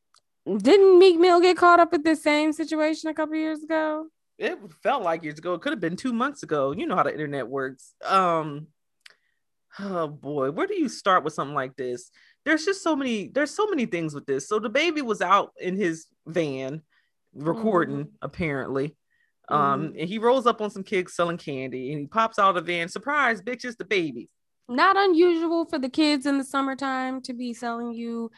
[0.57, 4.07] didn't Meek Mill get caught up with the same situation a couple years ago?
[4.39, 5.53] it felt like years ago.
[5.55, 6.73] It could have been two months ago.
[6.73, 7.93] You know how the internet works.
[8.05, 8.69] Um,
[9.79, 12.11] oh boy, where do you start with something like this?
[12.45, 13.29] There's just so many.
[13.29, 14.49] There's so many things with this.
[14.49, 16.83] So DaBaby was out in his van
[17.35, 18.97] recording, apparently.
[19.49, 22.65] Um, and he rolls up on some kids selling candy, and he pops out of
[22.65, 22.89] the van.
[22.89, 24.29] Surprise, bitches DaBaby.
[24.69, 28.31] Not unusual for the kids in the summertime to be selling you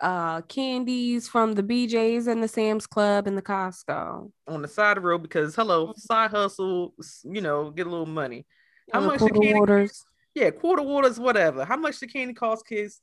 [0.00, 4.30] uh candies from the BJ's and the Sam's Club and the Costco.
[4.48, 6.94] on the side of the road because hello, side hustle,
[7.24, 8.46] you know, get a little money.
[8.92, 9.54] How much the candy?
[9.54, 10.04] waters.
[10.34, 11.64] Yeah, quarter waters, whatever.
[11.64, 13.00] How much the candy cost kids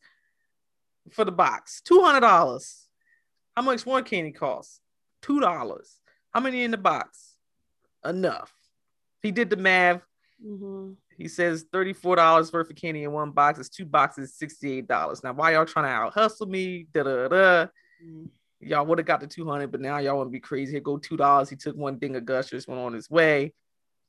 [1.11, 1.81] for the box?
[1.81, 2.87] Two hundred dollars.
[3.55, 4.81] How much one candy cost?
[5.21, 5.99] Two dollars.
[6.33, 7.33] How many in the box?
[8.05, 8.53] Enough.
[9.21, 10.01] He did the math.
[10.45, 10.95] Mhm.
[11.17, 13.57] He says $34 worth of candy in one box.
[13.57, 15.23] It's two boxes, $68.
[15.23, 16.87] Now, why y'all trying to out hustle me?
[16.93, 17.67] Da da da.
[18.59, 20.73] Y'all would have got the 200, but now y'all want to be crazy.
[20.73, 21.49] Here go $2.
[21.49, 23.53] He took one thing of gushers, went on his way,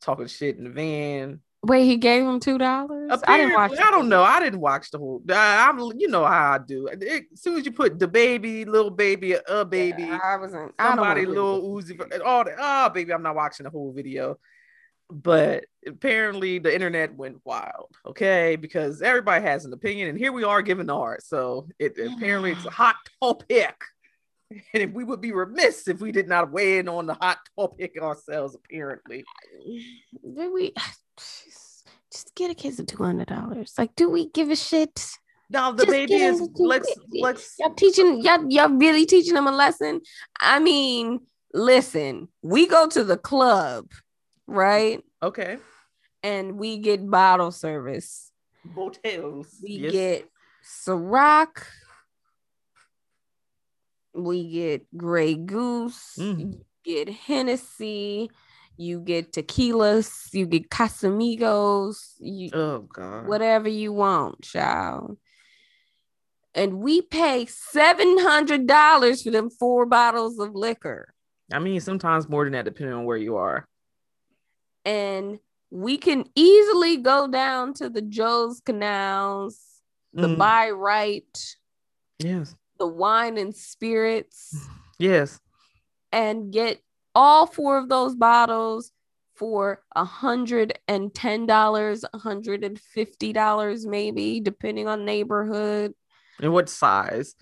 [0.02, 1.40] talking shit in the van.
[1.64, 3.21] Wait, he gave him two dollars.
[3.27, 3.73] I didn't watch.
[3.79, 4.23] I don't know.
[4.23, 5.21] I didn't watch the whole.
[5.29, 6.87] I, am you know how I do.
[6.87, 10.73] It- as soon as you put DaBaby, little baby, a baby, Yeah, I wasn't.
[10.79, 12.55] I don't somebody, wanna little Uzi, all that.
[12.59, 14.38] Oh, baby, I'm not watching the whole video.
[15.11, 17.97] But apparently, the internet went wild.
[18.07, 21.25] Okay, because everybody has an opinion, and here we are giving ours.
[21.27, 23.75] So it apparently it's a hot topic,
[24.72, 27.38] and if we would be remiss if we did not weigh in on the hot
[27.58, 28.54] topic ourselves.
[28.54, 29.24] Apparently,
[30.34, 30.72] Did we
[31.16, 33.74] just, just get a kids of two hundred dollars?
[33.78, 35.06] Like, do we give a shit?
[35.50, 39.52] No, the Just baby is let's let's Y'all teaching y'all y'all really teaching them a
[39.52, 40.00] lesson?
[40.40, 41.20] I mean,
[41.54, 43.90] listen, we go to the club,
[44.46, 45.02] right?
[45.22, 45.58] okay.
[46.22, 48.30] And we get bottle service.
[48.64, 49.56] Motels.
[49.62, 49.92] We Yes.
[49.92, 50.30] get
[50.64, 51.64] Ciroc.
[54.14, 56.16] We get Grey Goose.
[56.18, 56.38] Mhm.
[56.40, 58.31] You get Hennessy.
[58.77, 60.33] You get tequilas.
[60.33, 62.14] You get Casamigos.
[62.18, 63.27] You Oh God.
[63.27, 65.18] whatever you want, child.
[66.55, 71.14] And we pay seven hundred dollars for them four bottles of liquor,
[71.53, 73.66] I mean, sometimes more than that, depending on where you are.
[74.85, 75.38] and
[75.71, 79.61] we can easily go down to the Joe's Canals,
[80.14, 81.57] the Mm, Buy Right,
[82.18, 84.57] yes, the Wine and Spirits,
[84.99, 85.41] yes.
[86.12, 86.81] and get
[87.14, 88.93] all four of those bottles
[89.35, 95.95] for a hundred and ten dollars, a hundred and fifty dollars, maybe, depending on neighborhood.
[96.41, 97.35] And what size?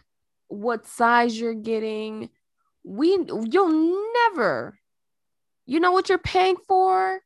[0.49, 2.31] what size you're getting.
[2.85, 3.19] We
[3.51, 4.79] you'll never.
[5.67, 7.21] You know what you're paying for?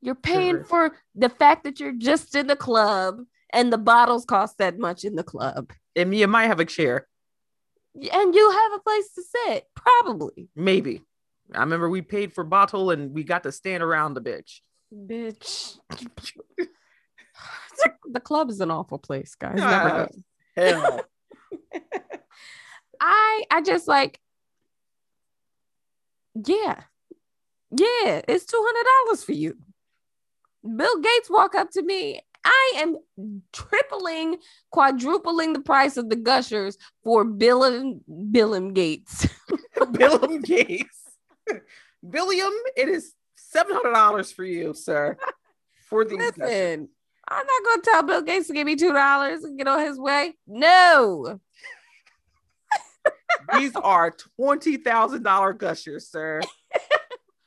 [0.00, 3.18] You're paying for the fact that you're just in the club
[3.52, 5.72] and the bottles cost that much in the club.
[5.98, 7.06] And you might have a chair,
[7.94, 10.48] And you have a place to sit, probably.
[10.54, 11.02] maybe.
[11.54, 14.60] I remember we paid for bottle and we got to stand around the bitch.
[14.94, 15.78] Bitch.
[18.12, 19.56] the club is an awful place, guys.
[19.56, 20.06] Never Ah.
[20.56, 21.00] Hell,
[23.00, 24.20] I I just like
[26.34, 26.82] yeah.
[27.70, 29.56] Yeah, it's two hundred dollars for you.
[30.64, 32.20] Bill Gates walk up to me.
[32.48, 32.96] I am
[33.52, 34.38] tripling,
[34.70, 38.00] quadrupling the price of the gushers for Bill and
[38.32, 39.28] Billum Gates.
[39.92, 41.02] Billiam Gates.
[42.08, 45.18] Billiam, it is seven hundred dollars for you, sir.
[45.88, 46.38] For these gushers.
[46.38, 46.88] Listen,
[47.28, 49.98] I'm not gonna tell Bill Gates to give me two dollars and get on his
[49.98, 50.34] way.
[50.46, 51.40] No,
[53.52, 56.40] these are twenty thousand dollar gushers, sir.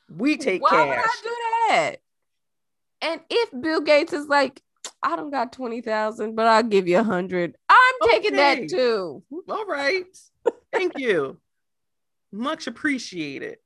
[0.08, 0.86] We take care.
[0.86, 1.04] Why cash.
[1.04, 1.36] would I do
[1.68, 1.96] that?
[3.02, 4.62] And if Bill Gates is like,
[5.02, 7.56] I don't got twenty thousand, but I'll give you a hundred.
[7.68, 9.22] I'm taking that too.
[9.48, 10.04] All right.
[10.72, 11.38] Thank you.
[12.32, 13.58] Much appreciated.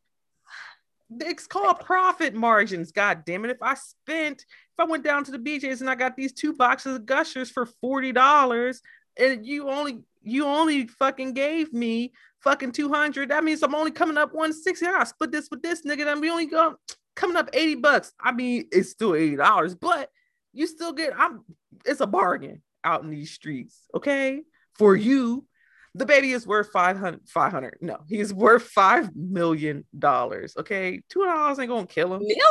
[1.21, 2.91] It's called profit margins.
[2.91, 3.51] God damn it.
[3.51, 6.53] If I spent, if I went down to the BJ's and I got these two
[6.53, 8.81] boxes of gushers for $40
[9.19, 14.17] and you only you only fucking gave me fucking 200, that means I'm only coming
[14.17, 14.85] up 160.
[14.87, 16.05] I ah, split this with this nigga.
[16.05, 16.75] Then we only go
[17.15, 18.13] coming up 80 bucks.
[18.21, 20.11] I mean, it's still $80, but
[20.57, 21.43] you still get I'm
[21.85, 24.43] it's a bargain out in these streets, okay?
[24.75, 25.47] For you
[25.97, 27.79] DaBaby is worth 500, 500.
[27.81, 30.55] No, he's worth five million dollars.
[30.59, 32.21] Okay, two dollars ain't gonna kill him.
[32.21, 32.45] Million?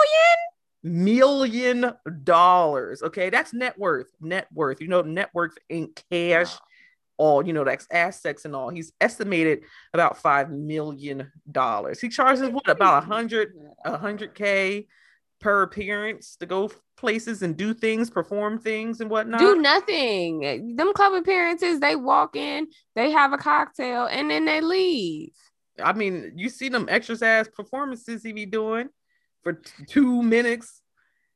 [0.83, 1.93] Million
[2.23, 3.03] dollars.
[3.03, 4.07] Okay, that's net worth.
[4.19, 4.81] Net worth.
[4.81, 6.53] You know, net worth ain't cash.
[6.53, 6.59] Wow.
[7.17, 8.69] All you know, that's assets and all.
[8.69, 9.61] He's estimated
[9.93, 12.01] about five million dollars.
[12.01, 13.53] He charges what about a hundred,
[13.85, 14.87] a hundred k
[15.45, 19.39] per appearance to go places and do things, perform things and whatnot.
[19.39, 20.75] Do nothing.
[20.75, 22.65] Them club appearances, they walk in,
[22.95, 25.33] they have a cocktail, and then they leave.
[25.83, 28.89] I mean, you see them exercise performances he be doing
[29.43, 30.81] for t- two minutes.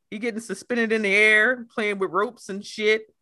[0.09, 3.13] He getting suspended in the air, playing with ropes and shit,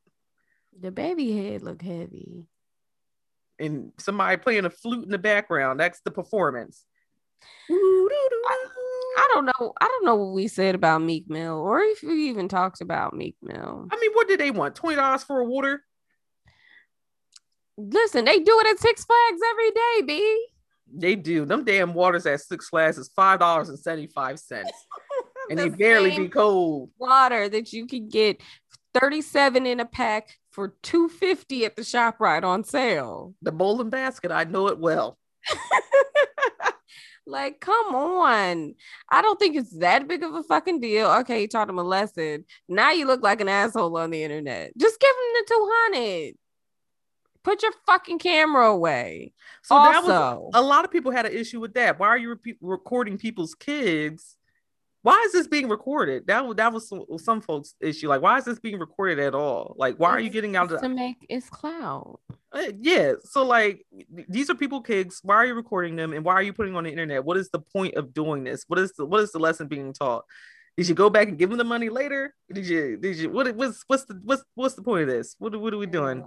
[0.79, 2.45] DaBaby head look heavy.
[3.59, 5.81] and somebody playing a flute in the background.
[5.81, 6.85] That's the performance.
[7.69, 8.67] I
[9.33, 9.73] don't know.
[9.79, 13.15] I don't know what we said about Meek Mill, or if we even talked about
[13.15, 13.87] Meek Mill.
[13.91, 14.75] I mean, what did they want?
[14.75, 15.83] Twenty dollars for a water?
[17.77, 20.47] Listen, they do it at Six Flags every day, B.
[20.93, 21.45] They do.
[21.45, 24.71] Them damn waters at Six Flags is five dollars and seventy five cents,
[25.49, 26.91] and they barely be cold.
[26.97, 28.41] water that you can get
[28.99, 33.35] 37 in a pack for 250 at the ShopRite on sale.
[33.41, 35.17] The bowling basket, I know it well.
[37.27, 38.75] Like, come on.
[39.11, 41.09] I don't think it's that big of a fucking deal.
[41.19, 42.45] Okay, you taught him a lesson.
[42.69, 44.71] Now you look like an asshole on the internet.
[44.77, 45.53] Just give him the
[45.93, 46.33] 200.
[47.43, 49.33] Put your fucking camera away.
[49.63, 51.99] So that was a lot of people had an issue with that.
[51.99, 54.36] Why are you repeat, recording people's kids?
[55.07, 56.27] Why is this being recorded?
[56.27, 58.09] That was that was some, some folks' issue.
[58.09, 59.73] Like, why is this being recorded at all?
[59.77, 62.17] Like, why are you getting out of to make it's cloud.
[62.51, 63.13] Uh, yeah.
[63.23, 63.85] So like
[64.27, 65.21] these are people kids.
[65.23, 66.11] Why are you recording them?
[66.11, 67.23] And why are you putting on the internet?
[67.23, 68.65] What is the point of doing this?
[68.67, 70.25] What is the what is the lesson being taught?
[70.75, 72.35] Did you go back and give them the money later?
[72.53, 75.37] Did you did you what what's what's the what's what's the point of this?
[75.39, 76.25] What, what are we doing?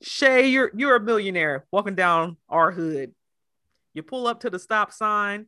[0.00, 3.14] shay you're you're a millionaire walking down our hood.
[3.94, 5.46] You pull up to the stop sign.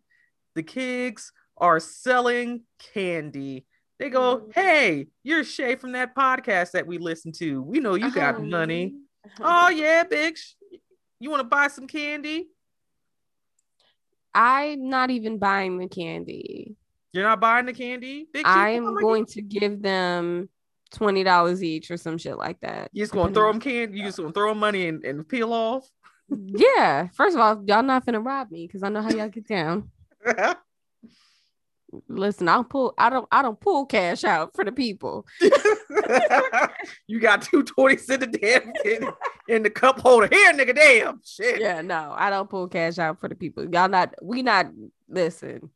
[0.54, 3.64] The kids are selling candy
[3.98, 8.10] they go hey you're shay from that podcast that we listen to we know you
[8.12, 8.44] got Uh-huh.
[8.44, 8.94] money
[9.40, 10.52] Oh yeah, bitch.
[11.18, 12.48] You want to buy some candy?
[14.34, 16.76] I'm not even buying the candy.
[17.12, 18.42] You're not buying the candy, bitch.
[18.44, 20.48] I'm oh going to give them
[20.92, 22.90] twenty dollars each or some shit like that.
[22.92, 23.98] You just gonna throw them candy?
[23.98, 25.88] You just gonna throw them money and, and peel off?
[26.28, 27.08] Yeah.
[27.14, 29.90] First of all, y'all not finna rob me because I know how y'all get down.
[32.08, 32.94] Listen, I'll pull.
[32.98, 33.26] I don't.
[33.30, 35.26] I don't pull cash out for the people.
[37.06, 39.08] you got two twenties in the damn in,
[39.48, 40.74] in the cup holder here, nigga.
[40.74, 41.60] Damn shit.
[41.60, 43.64] Yeah, no, I don't pull cash out for the people.
[43.72, 44.14] Y'all not.
[44.22, 44.66] We not.
[45.08, 45.70] Listen,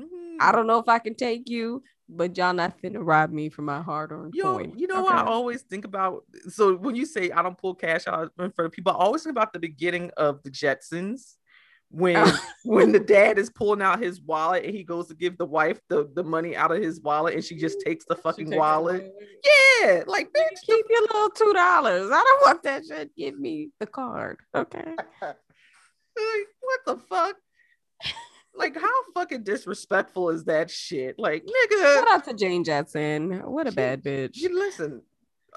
[0.00, 0.36] Mm.
[0.40, 3.60] I don't know if I can take you, but y'all not finna rob me for
[3.60, 4.72] my hard-earned Yo, coin.
[4.74, 6.24] you know what I always think about?
[6.48, 9.22] So when you say I don't pull cash out in front of people, I always
[9.24, 11.34] think about the beginning of the Jetsons
[11.90, 12.38] when Oh.
[12.64, 15.80] when the dad is pulling out his wallet and he goes to give the wife
[15.88, 19.12] the, the money out of his wallet and she just takes the fucking take wallet.
[19.82, 22.10] Yeah, like bitch, Keep your little two dollars.
[22.12, 23.14] I don't want that shit.
[23.16, 24.38] Give me the card.
[24.54, 24.94] Okay.
[26.16, 27.36] Like, what the fuck?
[28.54, 31.14] Like, how fucking disrespectful is that shit?
[31.18, 33.40] Like, nigga, Shout out to Jane Jetson.
[33.44, 34.36] What a She- bad bitch.
[34.36, 35.02] you listen.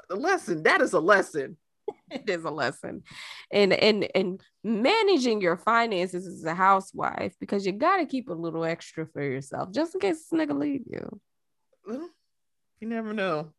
[0.09, 0.63] Lesson.
[0.63, 1.57] That is a lesson.
[2.11, 3.03] it is a lesson
[3.51, 8.33] and and and managing your finances as a housewife because you got to keep a
[8.33, 11.19] little extra for yourself just in case this nigga leave you
[12.79, 13.51] You never know.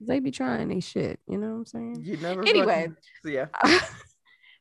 [0.00, 2.42] they be trying they shit you know what i'm saying You never.
[2.42, 2.88] Anyway.
[3.24, 3.46] fucking- yeah.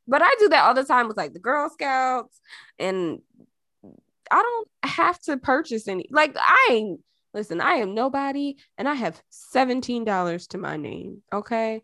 [0.08, 2.40] but i do that all the time with like the girl scouts
[2.80, 3.20] and
[4.32, 7.00] i don't have to purchase any like i ain't
[7.34, 9.22] listen i am nobody and i have
[9.56, 11.82] $17 to my name okay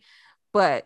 [0.54, 0.86] but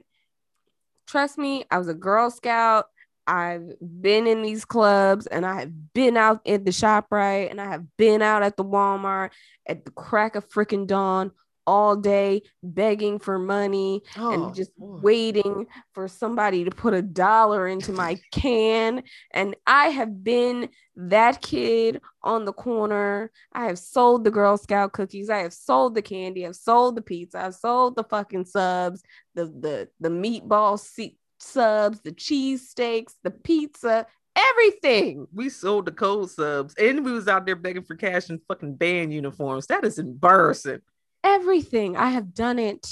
[1.12, 2.86] trust me i was a girl scout.
[3.28, 7.66] I've been in these clubs and i have been out at the ShopRite and i
[7.66, 9.32] have been out at the walmart
[9.68, 11.32] at the crack of freaking dawn
[11.68, 15.00] all day begging for money Oh, and just boy.
[15.02, 19.04] waiting for somebody to put a dollar into my can.
[19.32, 23.32] And I have been that kid on the corner.
[23.54, 25.30] I have sold the Girl Scout cookies.
[25.30, 26.46] I have sold the candy.
[26.46, 27.40] I've sold the pizza.
[27.46, 29.02] I've sold the fucking subs,
[29.36, 34.06] the the the meatball se- subs, the cheese steaks, the pizza,
[34.36, 35.28] everything.
[35.34, 38.76] We sold the cold subs and we was out there begging for cash in fucking
[38.76, 39.68] band uniforms.
[39.68, 40.82] That is embarrassing.
[41.24, 41.98] Everything.
[41.98, 42.88] I have done it.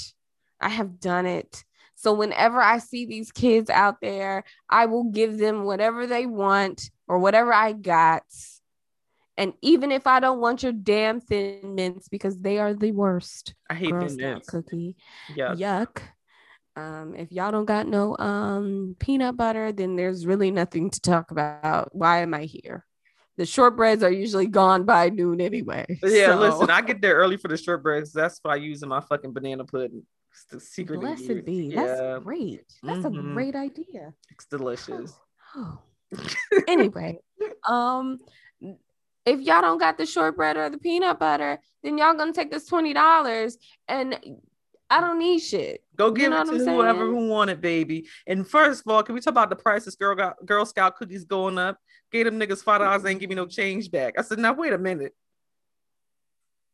[0.60, 1.64] I have done it.
[1.94, 6.90] So whenever I see these kids out there, I will give them whatever they want
[7.06, 8.22] or whatever I got.
[9.36, 13.54] And even if I don't want your damn thin mints because they are the worst
[13.68, 14.96] I hate Girl Girl Scout cookie,
[15.36, 15.54] Yeah.
[15.54, 16.02] yuck.
[16.76, 21.30] Um, if y'all don't got no um peanut butter, then there's really nothing to talk
[21.30, 21.94] about.
[21.94, 22.86] Why am I here?
[23.40, 25.86] The shortbreads are usually gone by noon anyway.
[26.02, 28.12] Yeah, so- listen, I get there early for the shortbreads.
[28.12, 30.02] That's what I use in my fucking banana pudding.
[30.30, 31.46] It's the secret Blessed ingredient.
[31.46, 31.74] be.
[31.74, 32.64] Yeah, That's great.
[32.82, 33.30] That's Mhm.
[33.30, 34.12] a great idea.
[34.30, 35.18] it's delicious.
[35.56, 35.78] Oh.
[36.68, 37.18] anyway,
[37.66, 38.18] um,
[39.24, 42.66] if y'all don't got the shortbread or the peanut butter, then y'all gonna take this
[42.66, 43.56] twenty dollars,
[43.88, 44.18] and
[44.90, 45.82] I don't need shit.
[45.96, 48.06] Go You give know it to whoever who want it, baby.
[48.26, 49.94] And first of all, can we talk about the prices?
[49.96, 51.78] Girl got Girl Scout cookies going up.
[52.12, 53.08] Gave them niggas five dollars, mm-hmm.
[53.08, 54.14] ain't give me no change back.
[54.18, 55.14] I said, now wait a minute.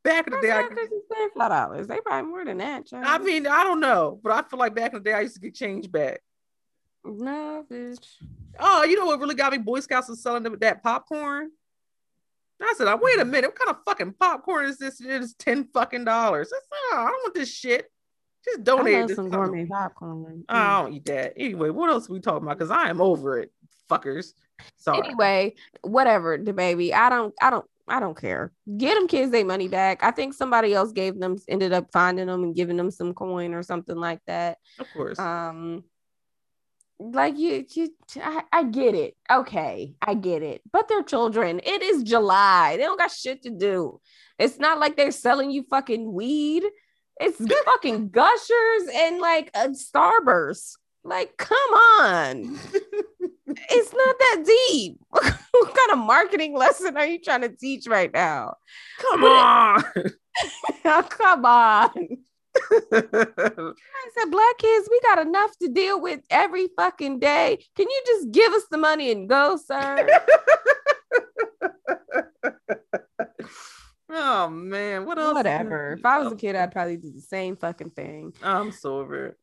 [0.02, 0.68] Back in the day, I,
[1.36, 1.86] five dollars.
[1.88, 2.86] They probably more than that.
[2.86, 3.04] Child.
[3.06, 5.34] I mean, I don't know, but I feel like back in the day, I used
[5.34, 6.20] to get change back.
[7.04, 8.06] no, bitch.
[8.58, 9.58] Oh, you know what really got me?
[9.58, 11.50] Boy Scouts was selling them that popcorn.
[12.62, 15.00] I said, "Oh, wait a minute, what kind of fucking popcorn is this?
[15.00, 16.52] It is ten fucking dollars.
[16.54, 17.90] I said, oh, I don't want this shit.
[18.44, 20.44] Just I donate some gourmet popcorn.
[20.48, 21.34] I don't eat that.
[21.36, 22.58] Anyway, what else are we talking about?
[22.58, 23.52] Because I am over it,
[23.90, 24.32] fuckers.
[24.76, 25.06] Sorry.
[25.06, 26.92] anyway, whatever, DaBaby.
[26.92, 28.52] I don't, I don't, I don't care.
[28.76, 30.02] Get them kids their money back.
[30.02, 33.54] I think somebody else gave them, ended up finding them and giving them some coin
[33.54, 34.58] or something like that.
[34.78, 35.18] Of course.
[35.18, 35.84] Um,
[36.98, 37.90] like you, you,
[38.22, 39.16] I, I get it.
[39.30, 40.62] Okay, I get it.
[40.72, 41.60] But they're children.
[41.64, 42.76] It is July.
[42.76, 44.00] They don't got shit to do.
[44.38, 46.64] It's not like they're selling you fucking weed.
[47.20, 50.76] It's fucking gushers and like a starburst.
[51.04, 52.58] Like, come on.
[53.46, 54.98] it's not that deep.
[55.10, 58.54] what kind of marketing lesson are you trying to teach right now?
[58.98, 59.84] Come on.
[60.84, 61.90] Oh, come on.
[62.70, 67.58] I said, Black kids, we got enough to deal with every fucking day.
[67.74, 70.06] Can you just give us the money and go, sir?
[74.10, 75.34] oh man, what else?
[75.34, 75.94] Whatever.
[75.94, 76.36] If I was a oh.
[76.36, 78.34] kid, I'd probably do the same fucking thing.
[78.42, 79.36] I'm so over it.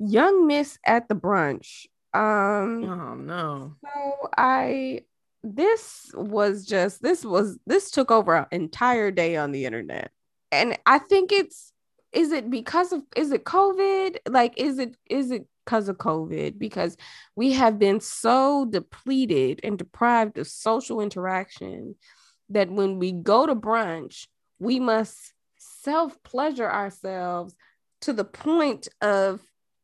[0.00, 1.86] Young Miss at the brunch.
[2.14, 3.76] Um, Oh no.
[3.82, 5.02] so I
[5.42, 10.10] this was just this was this took over an entire day on the internet.
[10.50, 11.72] And I think it's
[12.12, 14.18] is it because of is it COVID?
[14.28, 16.58] Like is it is it because of COVID?
[16.58, 16.96] Because
[17.34, 21.94] we have been so depleted and deprived of social interaction
[22.50, 24.26] that when we go to brunch,
[24.58, 27.54] we must self-pleasure ourselves
[28.02, 29.40] to the point of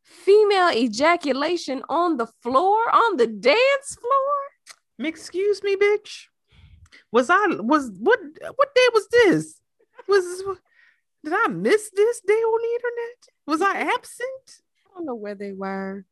[0.08, 5.06] female ejaculation on the floor, on the dance floor.
[5.08, 6.24] Excuse me, bitch.
[7.12, 8.18] Was I was what
[8.56, 9.60] what day was this?
[10.08, 10.42] Was
[11.24, 13.28] did I miss this day on the internet?
[13.46, 14.62] Was I absent?
[14.86, 16.04] I don't know where they were.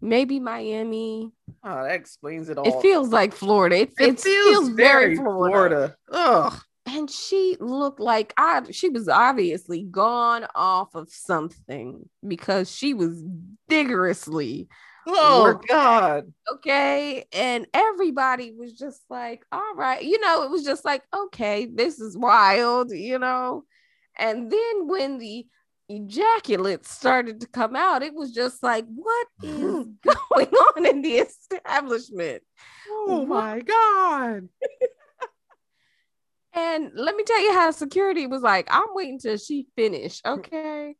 [0.00, 1.32] Maybe Miami.
[1.64, 2.66] Oh, that explains it all.
[2.66, 3.76] It feels like Florida.
[3.76, 5.96] It, it feels, very Florida.
[6.12, 6.52] Ugh.
[6.96, 13.22] And she looked like I she was obviously gone off of something because she was
[13.68, 14.68] vigorously
[15.08, 16.32] Oh Work- God.
[16.52, 17.24] okay.
[17.32, 22.00] And everybody was just like, all right, you know, it was just like, okay, this
[22.00, 23.64] is wild, you know.
[24.18, 25.46] And then when the
[25.88, 31.18] ejaculates started to come out, it was just like, what is going on in the
[31.18, 32.42] establishment?
[32.88, 34.48] Oh my God.
[36.56, 40.96] And let me tell you how security was like, I'm waiting till she finish, okay?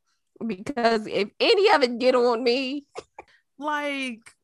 [0.47, 2.85] Because if any of it get on me,
[3.59, 4.35] Like,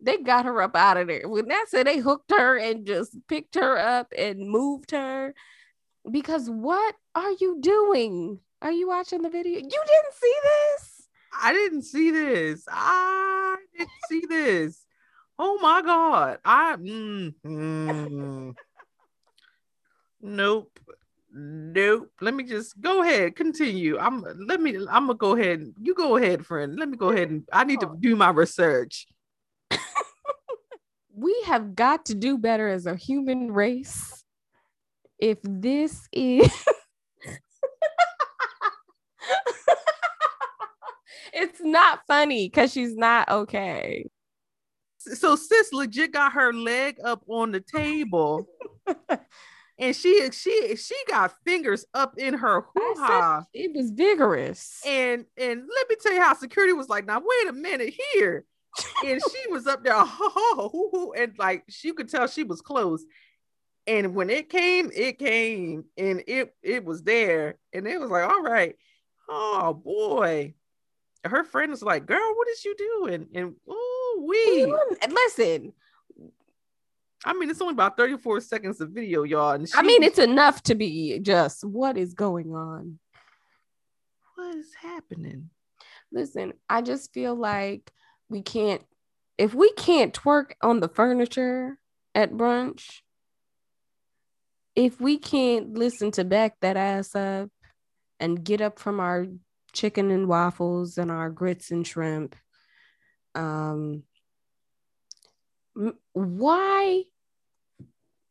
[0.00, 1.28] they got her up out of there.
[1.28, 5.34] When that said they hooked her and just picked her up and moved her.
[6.10, 8.40] Because what are you doing?
[8.60, 9.58] Are you watching the video?
[9.58, 11.08] You didn't see this?
[11.40, 12.64] I didn't see this.
[12.68, 14.84] I didn't see this.
[15.38, 16.38] Oh my God.
[16.44, 18.54] I mm, mm.
[20.22, 20.78] Nope.
[21.34, 22.10] Nope.
[22.20, 23.34] Let me just go ahead.
[23.34, 23.98] Continue.
[23.98, 25.58] I'm let me I'm gonna go ahead.
[25.60, 26.78] and- You go ahead, friend.
[26.78, 27.96] Let me go ahead and I need to oh.
[27.98, 29.06] do my research.
[31.14, 34.24] We have got to do better as a human race.
[35.18, 36.50] If this is
[41.34, 44.08] it's not funny because she's not okay.
[44.98, 48.46] So sis legit got her leg up on the table.
[49.82, 53.44] and she she she got fingers up in her hoo-ha.
[53.52, 54.80] it was vigorous.
[54.86, 58.44] And and let me tell you how security was like, now wait a minute here.
[59.04, 62.44] And she was up there, ho, ho, hoo, hoo, and like she could tell she
[62.44, 63.04] was close.
[63.88, 68.28] And when it came, it came, and it it was there, and it was like,
[68.28, 68.76] all right,
[69.28, 70.54] oh boy.
[71.24, 73.28] Her friend was like, girl, what is you doing?
[73.34, 74.72] And oh we,
[75.08, 75.72] listen,
[77.24, 79.52] I mean, it's only about 34 seconds of video, y'all.
[79.52, 82.98] And I mean, it's enough to be just what is going on.
[84.34, 85.50] what is happening?
[86.10, 87.90] Listen, I just feel like
[88.28, 88.82] we can't
[89.38, 91.78] if we can't twerk on the furniture
[92.14, 93.00] at brunch,
[94.76, 97.50] if we can't listen to back that ass up
[98.20, 99.26] and get up from our
[99.72, 102.36] chicken and waffles and our grits and shrimp,
[103.34, 104.02] um,
[106.12, 107.04] why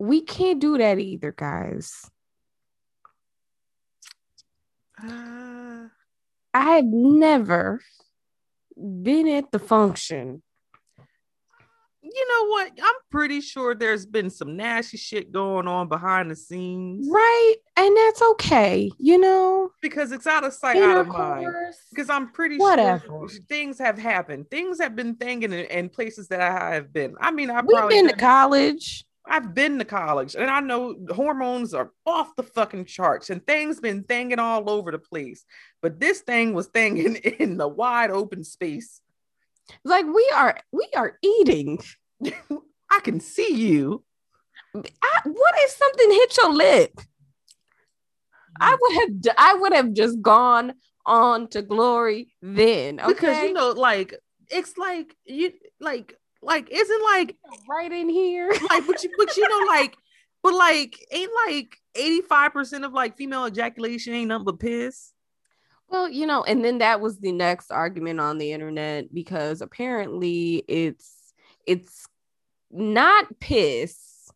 [0.01, 2.09] we can't do that either, guys.
[5.01, 5.87] Uh,
[6.53, 7.81] I've never
[8.75, 10.41] been at the function
[12.13, 12.71] you know what?
[12.81, 17.07] I'm pretty sure there's been some nasty shit going on behind the scenes.
[17.09, 17.55] Right.
[17.77, 19.71] And that's okay, you know?
[19.81, 21.47] Because it's out of sight, out of mind.
[21.89, 23.03] Because I'm pretty Whatever.
[23.05, 24.49] sure things have happened.
[24.49, 27.15] Things have been thinking in, in places that I have been.
[27.19, 29.05] I mean, I've We've been to college.
[29.25, 33.79] I've been to college and I know hormones are off the fucking charts and things
[33.79, 35.45] been thinging all over the place.
[35.81, 39.01] But this thing was thinging in the wide open space.
[39.83, 41.79] Like we are we are eating.
[42.91, 44.03] I can see you.
[44.75, 47.01] I, what if something hit your lip?
[48.59, 48.77] I mm.
[48.81, 50.73] would have I would have just gone
[51.05, 52.99] on to glory then.
[52.99, 53.13] Okay?
[53.13, 54.15] Because you know, like
[54.49, 57.37] it's like you like like isn't like
[57.69, 58.51] right in here.
[58.69, 59.95] Like but you but you know, like
[60.43, 65.13] but like ain't like 85% of like female ejaculation ain't nothing but piss.
[65.89, 70.63] Well, you know, and then that was the next argument on the internet because apparently
[70.67, 71.33] it's
[71.67, 72.07] it's
[72.71, 74.31] not piss,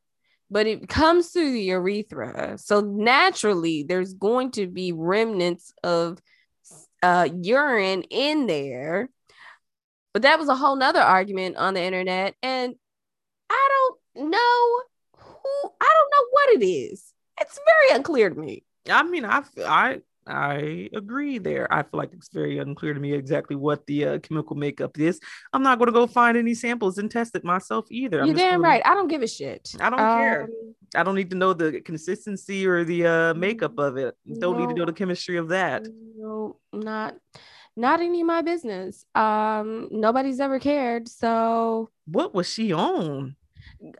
[0.51, 2.57] but it comes through the urethra.
[2.57, 6.19] So naturally, there's going to be remnants of
[7.01, 9.09] uh, urine in there.
[10.15, 12.35] But that was a whole nother argument on the internet.
[12.41, 12.73] And
[13.49, 13.69] I
[14.15, 14.81] don't know
[15.17, 17.11] who, I don't know what it is.
[17.41, 18.63] It's very unclear to me.
[18.89, 21.67] I mean, I, I, I agree there.
[21.69, 25.19] I feel like it's very unclear to me exactly what the uh, chemical makeup is.
[25.51, 28.23] I'm not going to go find any samples and test it myself either.
[28.23, 28.69] You're damn gonna...
[28.69, 28.81] right.
[28.85, 29.75] I don't give a shit.
[29.81, 30.49] I don't um, care.
[30.95, 34.15] I don't need to know the consistency or the uh, makeup of it.
[34.39, 35.85] Don't no, need to know the chemistry of that.
[36.17, 37.15] No, not
[37.75, 39.05] not any of my business.
[39.15, 41.07] Um, nobody's ever cared.
[41.07, 43.35] So what was she on?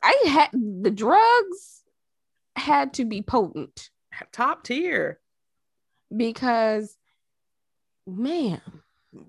[0.01, 1.83] I had the drugs
[2.55, 3.89] had to be potent.
[4.31, 5.19] Top tier
[6.15, 6.95] because
[8.07, 8.61] man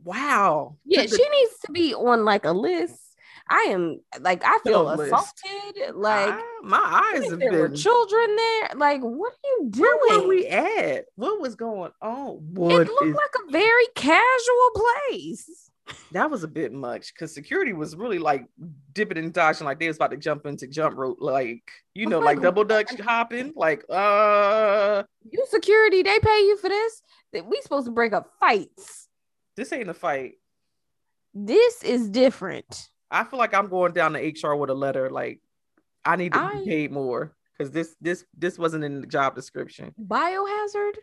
[0.04, 3.00] wow yeah she needs to be on like a list
[3.48, 7.60] i am like i feel assaulted like I, my eyes have there been...
[7.60, 8.70] were children there?
[8.76, 11.06] Like what are you doing where were we at?
[11.14, 12.28] What was going on?
[12.54, 13.14] What it looked is...
[13.14, 15.70] like a very casual place.
[16.10, 18.46] That was a bit much because security was really like
[18.92, 21.62] dipping and dodging like they was about to jump into jump rope like
[21.94, 27.02] you know like, double dutch hopping like uh you security they pay you for this?
[27.32, 29.08] We supposed to break up fights.
[29.56, 30.34] This ain't a fight.
[31.32, 35.40] This is different i feel like i'm going down to hr with a letter like
[36.04, 36.54] i need to I...
[36.54, 40.94] be paid more because this this this wasn't in the job description biohazard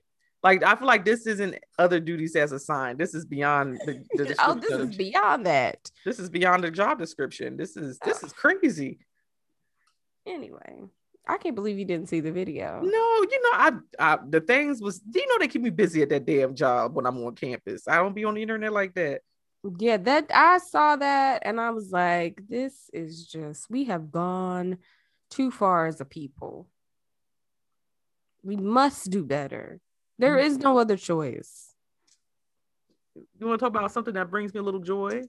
[0.44, 3.00] like I feel like this isn't other duties as assigned.
[3.00, 5.90] This is beyond the, the oh, this is beyond that.
[6.04, 7.56] This is beyond the job description.
[7.56, 8.28] This is this oh.
[8.28, 9.00] is crazy.
[10.26, 10.82] Anyway,
[11.26, 12.82] I can't believe you didn't see the video.
[12.82, 16.02] No, you know, I, I the things was do you know they keep me busy
[16.02, 17.88] at that damn job when I'm on campus.
[17.88, 19.22] I don't be on the internet like that.
[19.80, 24.78] Yeah, that I saw that and I was like, this is just we have gone
[25.30, 26.68] too far as a people.
[28.44, 29.80] We must do better.
[30.20, 30.44] There mm.
[30.44, 31.74] is no other choice.
[33.16, 35.22] You want to talk about something that brings me a little joy?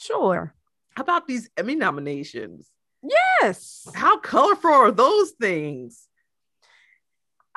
[0.00, 0.54] Sure.
[0.96, 2.70] How about these Emmy nominations?
[3.02, 3.86] Yes.
[3.94, 6.08] How colorful are those things?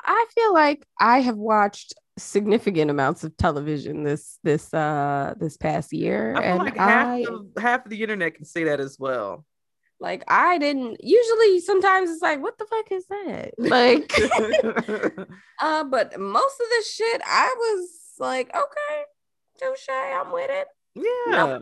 [0.04, 5.94] I feel like I have watched significant amounts of television this this uh this past
[5.94, 6.36] year.
[6.36, 8.98] I feel and like half, I, of, half of the internet can say that as
[9.00, 9.46] well.
[10.00, 13.54] Like I didn't usually sometimes it's like, what the fuck is that?
[13.58, 14.14] Like
[15.62, 19.04] uh, but most of this shit I was like, okay,
[19.60, 20.68] touche, I'm with it.
[20.96, 21.60] Yeah.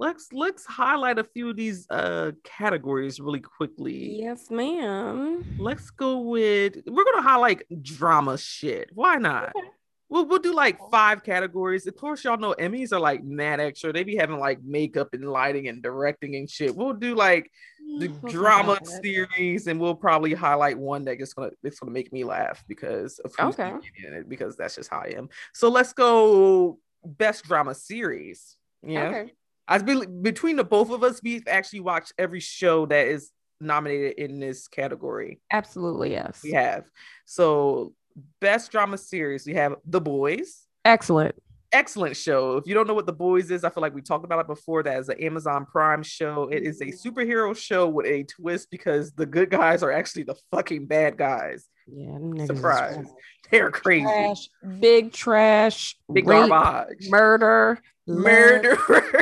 [0.00, 4.18] Let's let's highlight a few of these uh categories really quickly.
[4.18, 5.44] Yes, ma'am.
[5.58, 8.88] Let's go with we're gonna highlight drama shit.
[8.94, 9.50] Why not?
[9.54, 9.68] Okay.
[10.08, 11.86] We'll, we'll do like five categories.
[11.86, 13.92] Of course, y'all know Emmys are like mad extra.
[13.92, 16.74] They be having like makeup and lighting and directing and shit.
[16.74, 17.50] We'll do like
[17.98, 22.24] the drama series, and we'll probably highlight one that is gonna it's gonna make me
[22.24, 23.74] laugh because of who's okay.
[24.02, 25.28] in it, because that's just how I am.
[25.52, 28.56] So let's go best drama series.
[28.82, 29.08] Yeah.
[29.08, 29.32] Okay.
[29.70, 34.18] I be, between the both of us, we've actually watched every show that is nominated
[34.18, 35.40] in this category.
[35.52, 36.40] Absolutely, yes.
[36.42, 36.84] We have.
[37.24, 37.94] So
[38.40, 40.66] best drama series, we have The Boys.
[40.84, 41.34] Excellent.
[41.72, 42.56] excellent show.
[42.56, 44.48] If you don't know what The Boys is, I feel like we talked about it
[44.48, 44.82] before.
[44.82, 46.48] That is an Amazon Prime show.
[46.50, 50.34] It is a superhero show with a twist because the good guys are actually the
[50.50, 51.68] fucking bad guys.
[51.86, 53.06] Yeah, them niggas is Surprise.
[53.52, 54.04] They're crazy.
[54.04, 54.48] Trash,
[54.80, 57.08] big trash, Big rape, garbage.
[57.08, 58.76] murder, Murder.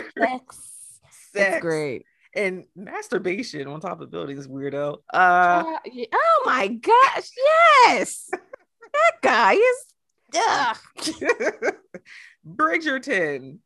[0.21, 1.01] sex.
[1.33, 1.55] Sex.
[1.57, 2.05] It's great.
[2.35, 4.99] And masturbation on top of buildings, weirdo.
[5.13, 5.17] Uh
[5.67, 7.31] Uh, yeah, oh my gosh,
[7.87, 8.29] yes.
[8.93, 9.85] that guy is
[10.37, 10.77] ugh.
[12.47, 13.59] Bridgerton.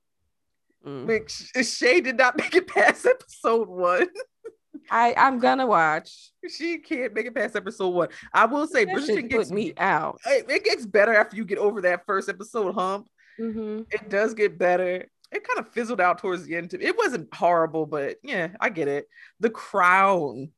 [0.86, 1.06] Mm.
[1.06, 4.08] Which Shay did not make it past episode one.
[4.90, 6.32] I I'm gonna watch.
[6.48, 8.08] She can't make it past episode one.
[8.32, 10.18] I will say That Bridgerton gets me out.
[10.26, 13.06] it, it gets better after you get over that first episode hump.
[13.40, 13.86] Mhm.
[13.92, 15.06] It does get better.
[15.32, 16.74] It kind of fizzled out towards the end.
[16.74, 19.08] It wasn't horrible, but yeah, I get it.
[19.40, 20.50] The Crown.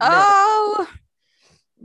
[0.00, 0.08] No.
[0.08, 0.88] Oh,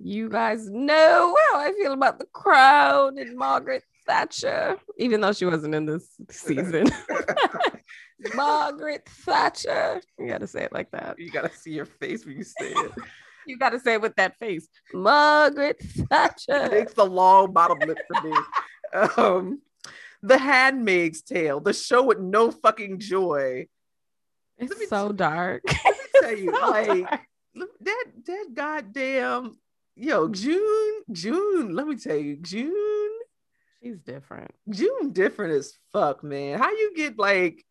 [0.01, 5.45] you guys know how I feel about the crown and Margaret Thatcher, even though she
[5.45, 6.87] wasn't in this season.
[8.35, 10.01] Margaret Thatcher.
[10.19, 11.17] You gotta say it like that.
[11.19, 12.91] you gotta see your face when you say it.
[13.47, 14.67] You gotta say it with that face.
[14.91, 15.77] Margaret
[16.09, 16.73] Thatcher.
[16.73, 18.35] it's the long bottom lip for me.
[19.17, 19.61] Um,
[20.21, 23.67] The Handmaid's Tale, the show with no fucking joy.
[24.57, 25.63] It's so dark.
[25.67, 27.21] Let me tell you, So like dark.
[27.81, 29.57] that that goddamn
[29.95, 31.75] yo June June.
[31.75, 33.11] Let me tell you, June
[33.81, 34.51] she's different.
[34.69, 36.59] June different as fuck, man.
[36.59, 37.63] How you get like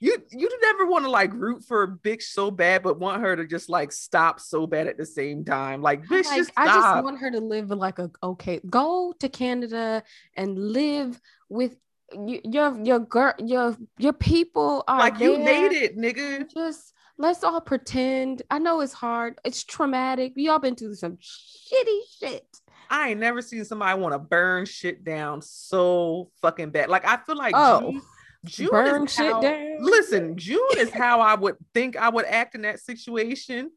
[0.00, 3.36] you you never want to like root for a bitch so bad, but want her
[3.36, 5.82] to just like stop so bad at the same time.
[5.82, 8.60] Like bitch, Like, just I just want her to live like a okay.
[8.68, 10.02] Go to Canada
[10.34, 11.20] and live
[11.50, 11.76] with
[12.12, 16.50] your your girl your your people are like you made it, nigga.
[16.52, 18.42] Just let's all pretend.
[18.50, 19.38] I know it's hard.
[19.44, 20.32] It's traumatic.
[20.34, 22.46] We all been through some shitty shit.
[22.88, 26.88] I ain't never seen somebody want to burn shit down so fucking bad.
[26.88, 28.00] Like I feel like Oh,
[28.44, 29.76] June burn is shit how- down.
[29.80, 33.70] Listen, June is how I would think I would act in that situation,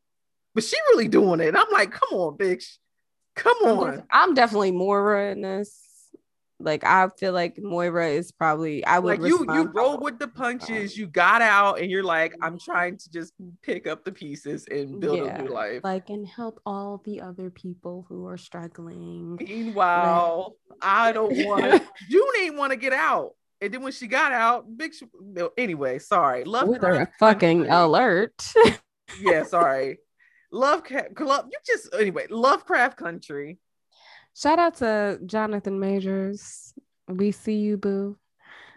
[0.55, 1.55] but she really doing it.
[1.55, 2.77] I'm like, come on, bitch,
[3.35, 4.03] come on.
[4.09, 5.79] I'm definitely Moira in this.
[6.59, 10.29] Like I feel like Moira is probably I would Like you, you roll with the
[10.29, 10.97] punches.
[10.97, 13.33] You got out, and you're like, I'm trying to just
[13.63, 15.81] pick up the pieces and build Yeah, a new life.
[15.83, 19.35] like and help all the other people who are struggling.
[19.41, 23.31] Meanwhile, I don't want June ain't want to get out.
[23.63, 24.93] And then when she got out, big.
[24.93, 26.43] sh- no, Anyway, sorry.
[26.43, 28.33] Love With her fucking alert.
[29.21, 29.99] Yeah, sorry.
[30.51, 31.47] Love Club.
[31.49, 32.27] You just anyway.
[32.29, 33.59] Lovecraft Country.
[34.35, 36.73] Shout out to Jonathan Majors.
[37.07, 38.17] We see you, boo.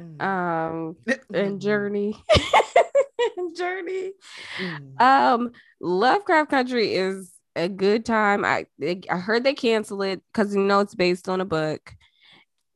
[0.00, 0.22] Mm.
[0.22, 0.96] Um,
[1.34, 2.14] and Jurnee.
[3.58, 4.10] Jurnee.
[4.58, 5.00] Mm.
[5.02, 8.44] Um, Lovecraft Country is a good time.
[8.44, 8.66] I
[9.10, 11.92] I heard they cancel it because you know it's based on a book.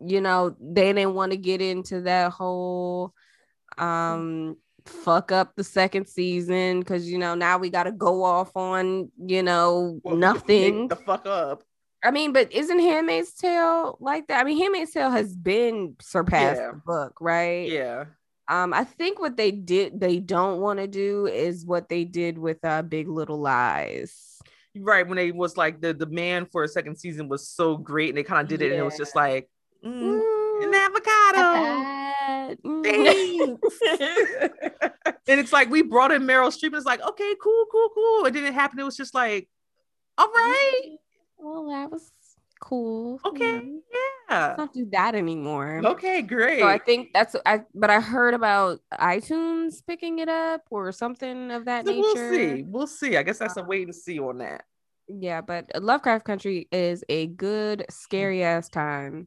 [0.05, 3.13] You know they didn't want to get into that whole
[3.79, 8.57] um fuck up the second season because you know now we got to go off
[8.57, 10.89] on you know Well, nothing.
[10.89, 11.63] The fuck up.
[12.03, 14.41] I mean, but isn't Handmaid's Tale like that?
[14.41, 16.71] I mean, Handmaid's Tale has been surpassed Yeah.
[16.73, 17.69] the book, right?
[17.69, 18.05] Yeah.
[18.49, 22.39] Um, I think what they did, they don't want to do is what they did
[22.39, 24.39] with uh, Big Little Lies.
[24.77, 28.19] Right when they was like the demand for a second season was so great, and
[28.19, 29.49] they kind of did it, and it was just like
[29.85, 31.41] mm, an avocado.
[31.83, 32.59] bad.
[32.65, 33.59] Mm.
[35.29, 38.25] and it's like we brought in Meryl Streep, and it's like okay, cool, cool, cool.
[38.27, 38.79] It didn't happen.
[38.79, 39.49] It was just like,
[40.19, 40.97] all right,
[41.39, 42.11] well, that was
[42.61, 43.21] cool.
[43.25, 43.55] Okay.
[43.55, 43.61] Yeah.
[44.31, 45.81] yeah, Let's not do that anymore.
[45.85, 46.61] okay, great.
[46.61, 51.51] So I think that's I but I heard about iTunes picking it up or something
[51.51, 52.03] of that So nature.
[52.03, 52.15] we'll
[52.57, 52.63] see.
[52.67, 53.17] We'll see.
[53.17, 54.65] I guess that's a wait and see on that.
[55.09, 59.27] Yeah, but Lovecraft Country is a good scary ass time.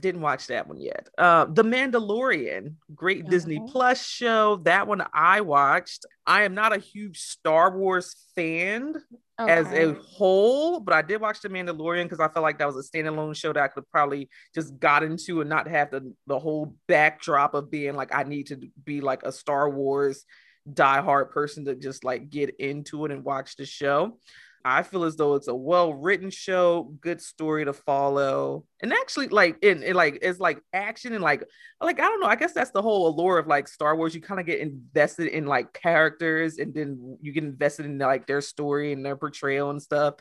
[0.00, 1.08] Didn't watch that one yet.
[1.16, 4.56] Uh, The Mandalorian, great Disney Plus show.
[4.64, 6.04] That one I watched.
[6.26, 8.96] I am not a huge Star Wars fan
[9.38, 12.76] as a whole, but I did watch The Mandalorian because I felt like that was
[12.76, 16.38] a standalone show that I could probably just got into and not have the the
[16.38, 20.24] whole backdrop of being like I need to be like a Star Wars
[20.68, 24.18] diehard person to just like get into it and watch the show.
[24.64, 29.28] I feel as though it's a well written show, good story to follow, and actually
[29.28, 31.44] like in, in like it's like action and like
[31.82, 32.26] like I don't know.
[32.26, 34.14] I guess that's the whole allure of like Star Wars.
[34.14, 38.26] You kind of get invested in like characters, and then you get invested in like
[38.26, 40.14] their story and their portrayal and stuff.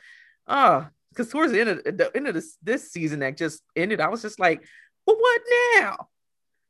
[0.46, 4.02] Uh because towards the end of the end of this this season that just ended,
[4.02, 4.64] I was just like,
[5.06, 5.42] well, what
[5.76, 6.08] now?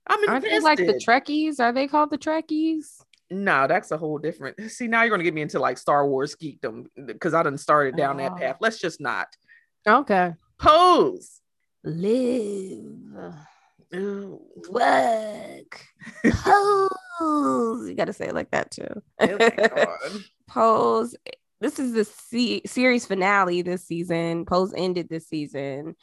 [0.05, 1.59] I'm Aren't they like the Trekkies?
[1.59, 3.01] Are they called the Trekkies?
[3.33, 4.59] No, that's a whole different.
[4.71, 7.95] See, now you're gonna get me into like Star Wars geekdom because I done started
[7.97, 8.35] down that Oh.
[8.35, 8.57] path.
[8.61, 9.27] Let's just not
[9.87, 10.33] Okay.
[10.59, 11.41] pose.
[11.83, 12.83] Live.
[13.91, 14.41] Ew.
[14.69, 15.79] Look.
[17.19, 17.89] Pose.
[17.89, 18.87] You got to say it like that too.
[19.19, 19.95] Oh.
[20.47, 21.15] Pose.
[21.61, 24.45] This is the se- series finale this season.
[24.45, 25.95] Pose ended this season.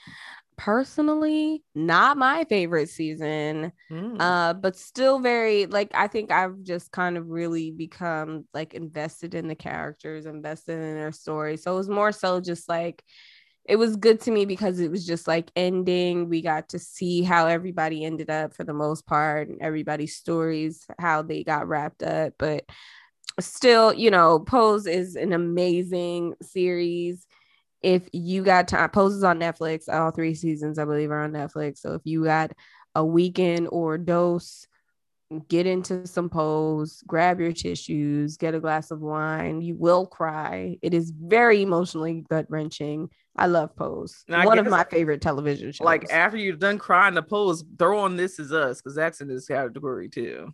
[0.61, 4.21] Personally, not my favorite season, Mm.
[4.21, 9.35] uh, but still very like I think I've just kind of really become like invested
[9.35, 11.57] in the characters, invested in their story.
[11.57, 13.03] So it was more so just like
[13.65, 16.29] it was good to me because it was just like ending.
[16.29, 20.87] We got to see how everybody ended up for the most part, and everybody's stories,
[20.99, 22.35] how they got wrapped up.
[22.39, 22.67] But
[23.41, 27.27] still, you know, Pose is an amazing series.
[27.83, 29.89] If you got time, Pose is on Netflix.
[29.89, 31.79] All three seasons, I believe, are on Netflix.
[31.79, 32.53] So if you got
[32.95, 34.67] a weekend or a dose,
[35.49, 39.63] get into some Pose, grab your tissues, get a glass of wine.
[39.63, 40.77] You will cry.
[40.83, 43.09] It is very emotionally gut wrenching.
[43.37, 44.25] I love Pose.
[44.29, 45.85] I One of my favorite television shows.
[45.85, 49.29] like after you're done crying the pose, throw on This Is Us because that's in
[49.29, 50.53] this category too.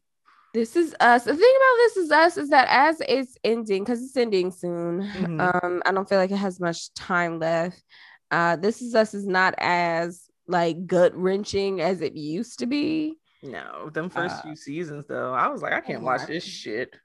[0.57, 1.25] This is us.
[1.25, 5.03] The thing about this is us is that as it's ending, because it's ending soon.
[5.03, 5.39] Mhm.
[5.63, 7.85] Um, I don't feel like it has much time left.
[8.31, 13.19] Uh, this is us is not as like gut wrenching as it used to be.
[13.43, 16.97] No, them first Uh, few seasons though, I was like, I can't watch this shit.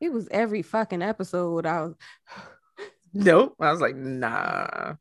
[0.00, 1.66] It was every fucking episode.
[1.66, 1.94] I was
[3.12, 3.56] Nope.
[3.58, 4.94] I was like, nah,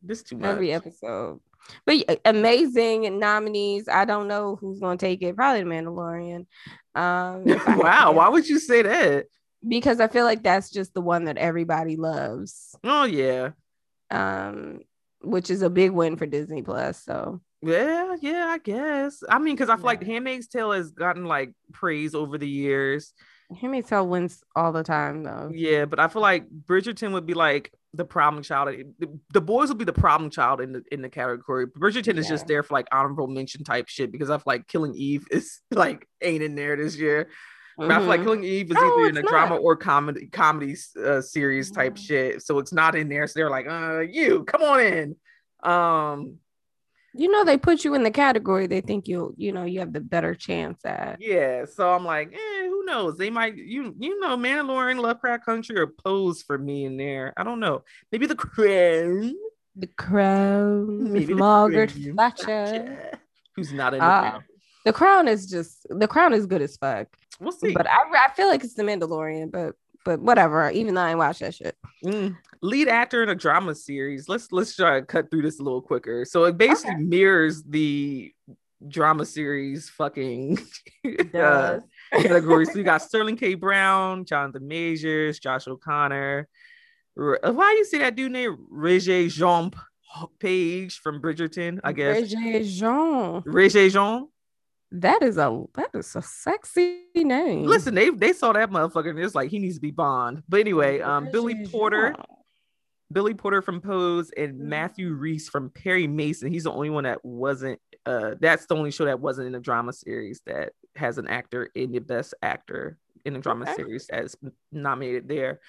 [0.00, 0.48] this too much.
[0.48, 1.40] every episode.
[1.86, 3.88] But amazing nominees.
[3.88, 5.36] I don't know who's gonna take it.
[5.36, 6.46] Probably the Mandalorian.
[6.94, 9.26] Um, if I had to wow, why would you say that?
[9.66, 12.74] Because I feel like that's just the one that everybody loves.
[12.84, 13.50] Oh yeah,
[14.10, 14.80] Um,
[15.22, 17.02] which is a big win for Disney Plus.
[17.02, 18.46] So yeah, yeah.
[18.48, 19.22] I guess.
[19.28, 20.08] I mean, because I feel like Yeah.
[20.14, 23.12] *Handmaid's Tale* has gotten like praise over the years.
[23.60, 25.50] Handmaid's Tale wins all the time though.
[25.54, 28.74] Yeah, but I feel like Bridgerton would be like the problem child.
[28.98, 31.66] The, the boys will be the problem child in the in the category.
[31.66, 34.94] Bridgerton is just there for like honorable mention type shit because I feel like Killing
[34.94, 37.28] Eve is like ain't in there this year.
[37.78, 38.24] But I feel like Mhm.
[38.24, 41.94] Killing Eve is No, either in a it's drama or comedy comedy uh, series type
[41.94, 41.98] Mhm.
[42.06, 43.26] shit, so it's not in there.
[43.26, 45.16] So they're like, uh, you come on in.
[45.62, 46.38] Um,
[47.14, 49.92] you know they put you in the category they think you'll you know you have
[49.92, 51.20] the better chance at.
[51.20, 51.66] yeah.
[51.66, 52.51] So I'm like, eh,
[52.82, 53.16] who knows?
[53.16, 57.32] They might, you you know, Mandalorian, Lovecraft Country, or Pose for me in there.
[57.36, 57.82] I don't know.
[58.10, 59.34] Maybe the Crown.
[59.76, 61.92] The Crown Maybe Margaret.
[62.16, 63.18] Thatcher.
[63.56, 64.44] Who's not in the Uh, Crown.
[64.84, 67.08] The Crown is just the Crown is good as fuck.
[67.40, 67.72] We'll see.
[67.72, 69.74] But I I feel like it's the Mandalorian, but
[70.04, 70.70] but whatever.
[70.70, 71.76] Even though I ain't watched that shit.
[72.04, 72.36] Mm.
[72.62, 74.28] Lead actor in a drama series.
[74.28, 76.24] Let's let's try to cut through this a little quicker.
[76.24, 78.32] So it basically mirrors the
[78.88, 80.58] drama series fucking
[81.06, 81.82] uh, Does.
[82.12, 82.72] Categories.
[82.72, 83.54] So you got Sterling K.
[83.54, 86.48] Brown, Jonathan Majors, Josh O'Connor.
[87.14, 89.70] Why do you say that dude named Regé Jean
[90.38, 91.80] Page from Bridgerton?
[91.84, 93.42] I guess Regé Jean.
[93.42, 94.28] Regé Jean.
[94.92, 97.64] That is a that is a sexy name.
[97.64, 100.42] Listen, they they saw that motherfucker and it's like he needs to be Bond.
[100.48, 102.12] But anyway, um, Billy Porter.
[102.14, 102.24] Jean.
[103.12, 106.50] Billy Porter from Pose and Matthew Rhys from Perry Mason.
[106.50, 107.78] He's the only one that wasn't.
[108.04, 111.70] Uh, that's the only show that wasn't in a drama series that has an actor
[111.74, 113.74] in the best actor in a drama Okay.
[113.74, 114.36] series that's
[114.72, 115.60] nominated there.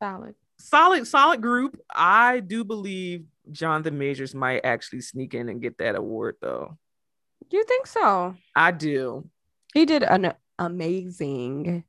[0.00, 0.34] Solid.
[0.58, 1.80] Solid, solid group.
[1.92, 6.78] I do believe Jonathan Majors might actually sneak in and get that award though.
[7.50, 8.36] Do you think so?
[8.54, 9.28] I do.
[9.74, 11.82] He did an amazing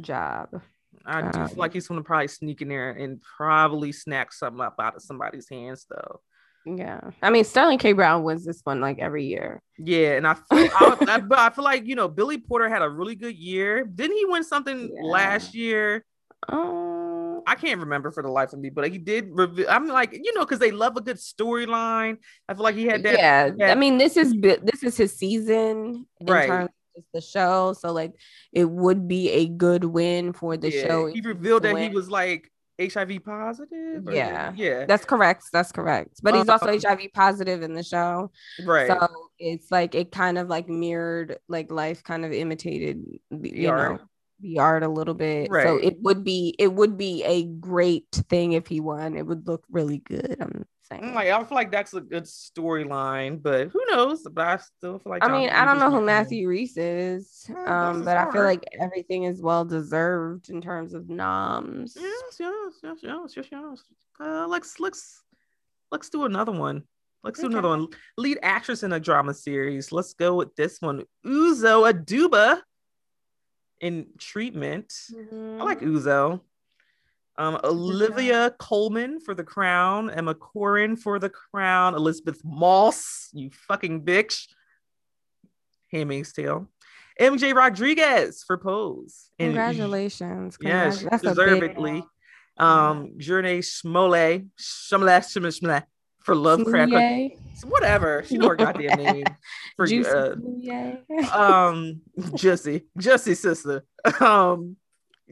[0.00, 0.62] job.
[1.04, 4.60] I do Um, feel like he's gonna probably sneak in there and probably snack something
[4.60, 6.20] up out of somebody's hands though.
[6.66, 7.00] Yeah.
[7.22, 7.92] I mean, Sterling K.
[7.92, 9.60] Brown wins this one like every year.
[9.78, 12.82] Yeah, and I feel, I, I, but I feel like you know Billy Porter had
[12.82, 13.84] a really good year.
[13.84, 15.02] Didn't he win something Yeah.
[15.02, 16.04] last year?
[16.48, 19.28] Um, I can't remember for the life of me, but he did.
[19.30, 22.18] Reveal, I'm like, you know, because they love a good storyline.
[22.48, 23.18] I feel like he had that.
[23.18, 23.50] yeah.
[23.50, 26.46] that- I mean, this is this is his season in Right.
[26.46, 27.72] terms of the show.
[27.74, 28.12] So like,
[28.52, 31.06] it would be a good win for the yeah, show.
[31.06, 32.50] He revealed that he was like
[32.80, 34.02] HIV positive.
[34.10, 34.52] Yeah.
[34.56, 35.44] yeah, That's correct.
[35.52, 36.20] That's correct.
[36.22, 38.30] But he's also Um, HIV positive in the show.
[38.64, 38.88] right.
[38.88, 39.08] So
[39.38, 44.00] it's like it kind of like mirrored like life kind of imitated you art.
[44.00, 44.06] know
[44.40, 45.50] the art a little bit.
[45.50, 45.64] Right.
[45.64, 49.16] So it would be it would be a great thing if he won.
[49.16, 50.36] It would look really good.
[50.40, 50.64] I'm
[51.02, 54.22] I'm like, I feel like that's a good storyline, but who knows?
[54.22, 55.24] But I still feel like.
[55.24, 56.00] I mean, I don't know who.
[56.00, 60.94] Matthew Rhys is, Yeah, um, but I feel like everything is well deserved in terms
[60.94, 61.96] of noms.
[61.98, 63.82] Yes, yes, yes, yes, yes, yes.
[64.20, 65.22] Uh, let's let's
[65.90, 66.84] let's do another one.
[67.22, 67.54] Let's do Okay.
[67.54, 67.88] another one.
[68.18, 69.92] Lead actress in a drama series.
[69.92, 71.04] Let's go with this one.
[71.24, 72.60] Uzo Aduba
[73.80, 74.92] in treatment.
[75.12, 75.60] Mm-hmm.
[75.60, 76.40] I like Uzo.
[77.36, 84.04] Um, Olivia Colman for The Crown, Emma Corrin for The Crown, Elisabeth Moss, you fucking
[84.04, 84.46] bitch.
[85.90, 86.68] Handmaid's Tale.
[87.20, 89.30] MJ Rodriguez for Pose.
[89.38, 90.58] And Congratulations.
[90.60, 92.04] Yes, yeah, deservedly.
[92.56, 95.84] Um, Jurnee Smollett, Smollett, Smollett
[96.24, 96.92] for Lovecraft.
[97.64, 98.24] Whatever.
[98.26, 99.24] She know her goddamn name.
[99.76, 100.34] For uh,
[101.32, 102.84] um Jussie.
[102.98, 103.84] Jussie sister.
[104.20, 104.76] Um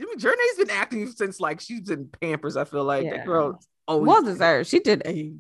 [0.03, 2.57] I mean, Jurnee's been acting since like she's in Pampers.
[2.57, 3.19] I feel like yeah.
[3.19, 4.69] that girl always well deserved.
[4.69, 5.33] She did a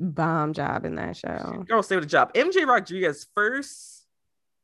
[0.00, 1.64] bomb job in that show.
[1.68, 2.32] Girl, stay with the job.
[2.34, 4.06] MJ Rodriguez first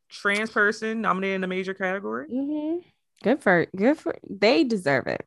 [0.09, 2.29] trans person nominated in a major category.
[2.29, 2.79] Mm-hmm.
[3.23, 5.25] Good for good for they deserve it.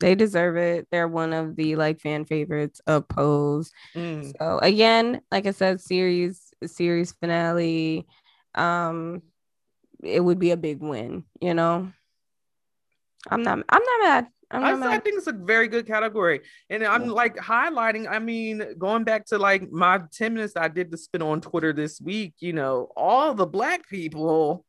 [0.00, 0.88] They deserve it.
[0.90, 3.70] They're one of the like fan favorites of Pose.
[3.94, 4.32] Mm.
[4.36, 8.06] So again, like I said, series series finale.
[8.54, 9.22] Um,
[10.02, 11.92] it would be a big win, you know.
[13.30, 14.26] I'm not I'm not mad.
[14.50, 14.90] I'm not I, mad.
[14.90, 16.40] I think it's a very good category.
[16.68, 17.12] And I'm yeah.
[17.12, 21.22] like highlighting, I mean, going back to like my 10 minutes I did to spin
[21.22, 24.64] on Twitter this week, you know, all the black people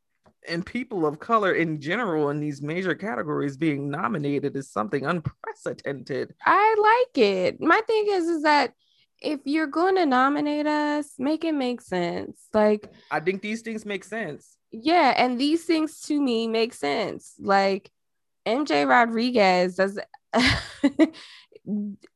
[0.47, 6.33] and people of color in general in these major categories being nominated is something unprecedented.
[6.45, 7.61] I like it.
[7.61, 8.73] My thing is is that
[9.21, 12.47] if you're going to nominate us, make it make sense.
[12.53, 14.57] Like I think these things make sense.
[14.71, 17.33] Yeah, and these things to me make sense.
[17.39, 17.89] Like
[18.45, 19.99] MJ Rodriguez does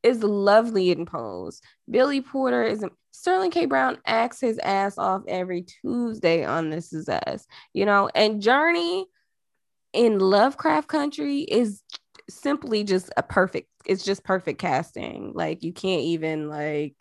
[0.03, 1.61] is lovely in pose.
[1.89, 3.65] Billy Porter is Sterling K.
[3.65, 9.05] Brown acts his ass off every Tuesday on This Is Us, you know, and Jurnee
[9.93, 11.82] in Lovecraft Country is
[12.30, 15.32] simply just a perfect, it's just perfect casting.
[15.34, 16.95] Like you can't even like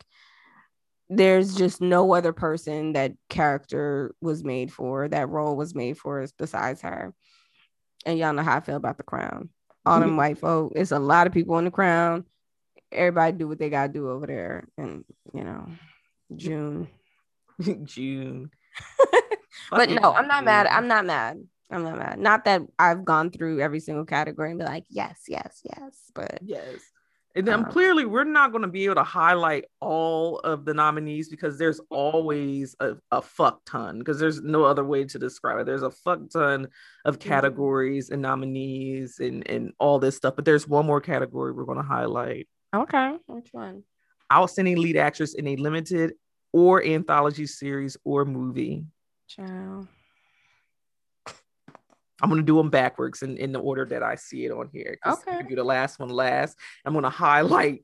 [1.09, 6.21] there's just no other person that character was made for, that role was made for
[6.21, 7.13] is besides her.
[8.05, 9.49] And y'all know how I feel about the crown.
[9.85, 12.25] All them white folk, it's a lot of people in the crown.
[12.91, 14.67] Everybody do what they gotta do over there.
[14.77, 15.69] And you know,
[16.35, 16.87] June.
[17.83, 18.51] June.
[19.71, 20.67] but no, I'm not mad.
[20.67, 21.43] I'm not mad.
[21.69, 22.19] I'm not mad.
[22.19, 26.11] Not that I've gone through every single category and be like, yes, yes, yes.
[26.13, 26.79] But yes.
[27.37, 30.73] And then um, clearly we're not going to be able to highlight all of the
[30.73, 35.59] nominees because there's always a, a fuck ton because there's no other way to describe
[35.59, 35.65] it.
[35.65, 36.67] There's a fuck ton
[37.05, 37.29] of mm-hmm.
[37.29, 40.35] categories and nominees and, and all this stuff.
[40.35, 42.47] But there's one more category we're going to highlight.
[42.75, 43.15] Okay.
[43.27, 43.83] Which one?
[44.31, 46.13] outstanding lead actress in a limited
[46.53, 48.85] or anthology series or movie.
[49.27, 49.87] Ciao.
[52.21, 54.97] I'm gonna do them backwards in, in the order that I see it on here.
[55.05, 55.43] Okay.
[55.47, 56.57] Do the last one last.
[56.83, 57.83] I'm gonna highlight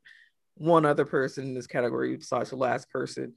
[0.56, 3.34] one other person in this category besides the last person.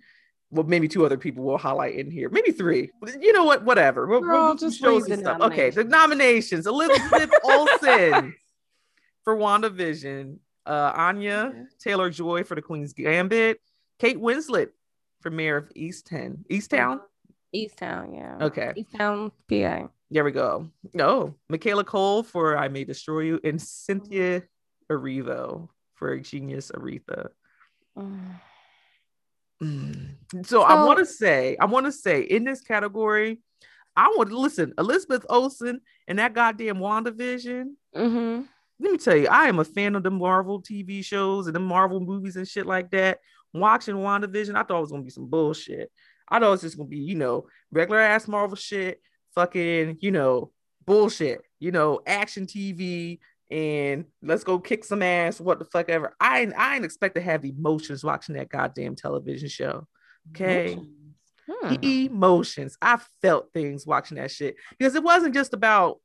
[0.51, 2.29] Well, maybe two other people will highlight in here.
[2.29, 2.91] Maybe three.
[3.21, 3.65] You know what?
[3.65, 4.07] Whatever.
[4.07, 5.41] We'll, we'll just show some stuff.
[5.41, 8.35] Okay, the nominations: Elizabeth Olsen
[9.25, 13.61] for WandaVision, uh, Anya Taylor Joy for the Queen's Gambit,
[13.99, 14.69] Kate Winslet
[15.21, 16.45] for Mare of Easttown.
[17.57, 18.09] Easttown?
[18.11, 18.47] Easttown, yeah.
[18.47, 18.73] Okay.
[18.77, 19.89] Easttown, PA.
[20.11, 20.69] There we go.
[20.99, 24.43] Oh, Michaela Coel for I May Destroy You, and Cynthia
[24.91, 27.29] Erivo for Genius Aretha.
[27.99, 28.41] Mm.
[29.63, 30.09] Mm.
[30.33, 33.39] So, so I want to say, I want to say in this category,
[33.97, 37.73] I want to listen, Elizabeth Olsen and that goddamn WandaVision.
[37.97, 38.43] Mm-hmm
[38.79, 41.61] let me tell you, I am a fan of the Marvel TV shows and the
[41.61, 43.21] Marvel movies and shit like that.
[43.55, 45.91] Watching WandaVision, I thought it was gonna be some bullshit.
[46.29, 49.01] I know it's just gonna be, you know, regular ass Marvel shit,
[49.35, 50.53] fucking, you know,
[50.85, 53.19] bullshit, you know, action TV,
[53.51, 56.15] and let's go kick some ass, what the fuck ever.
[56.21, 59.87] I I didn't expect to have emotions watching that goddamn television show.
[60.31, 60.73] Okay.
[60.73, 60.93] Emotions.
[61.49, 61.75] Hmm.
[61.83, 62.77] Emotions.
[62.83, 66.01] I felt things watching that shit because it wasn't just about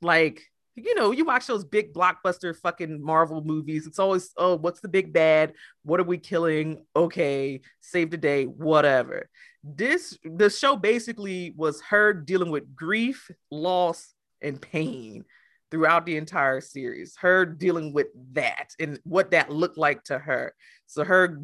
[0.00, 0.42] like
[0.76, 3.86] you know, you watch those big blockbuster fucking Marvel movies.
[3.86, 5.52] It's always, oh, what's the big bad?
[5.82, 6.84] What are we killing?
[6.94, 9.28] Okay, save the day, whatever.
[9.62, 15.24] This the show basically was her dealing with grief, loss, and pain
[15.70, 17.16] throughout the entire series.
[17.16, 20.54] Her dealing with that and what that looked like to her.
[20.86, 21.40] So her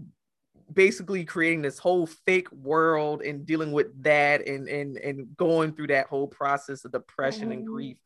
[0.72, 5.88] basically creating this whole fake world and dealing with that and and and going through
[5.88, 7.72] that whole process of depression and mm-hmm.
[7.72, 7.96] grief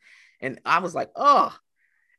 [0.40, 1.54] and I was like, oh.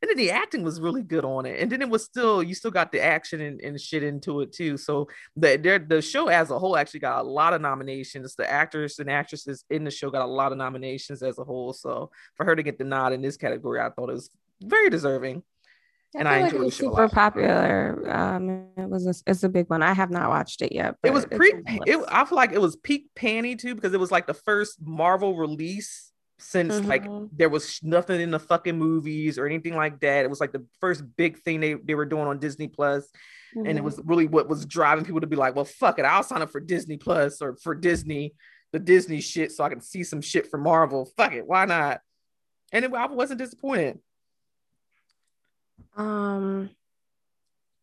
[0.00, 1.60] And then the acting was really good on it.
[1.60, 4.52] And then it was still, you still got the action and, and shit into it
[4.52, 4.76] too.
[4.76, 8.34] So the, the show as a whole actually got a lot of nominations.
[8.34, 11.72] The actors and actresses in the show got a lot of nominations as a whole.
[11.72, 14.28] So for her to get the nod in this category, I thought it was
[14.60, 15.44] very deserving.
[16.14, 18.10] I and I enjoyed it was super popular.
[18.10, 19.82] Um, it was a, it's a big one.
[19.82, 20.96] I have not watched it yet.
[21.02, 21.54] It was pre.
[21.86, 24.78] It, I feel like it was peak panty too because it was like the first
[24.82, 26.11] Marvel release
[26.42, 26.88] since mm-hmm.
[26.88, 30.24] like there was nothing in the fucking movies or anything like that.
[30.24, 33.60] It was like the first big thing they, they were doing on Disney Plus, mm-hmm.
[33.60, 33.84] and it mm-hmm.
[33.84, 36.50] was really what was driving people to be like, well, fuck it, I'll sign up
[36.50, 38.34] for Disney Plus or for Disney
[38.72, 41.04] the Disney shit so I can see some shit from Marvel.
[41.16, 42.00] Fuck it, why not?
[42.72, 43.98] And it, I wasn't disappointed.
[45.96, 46.70] Um,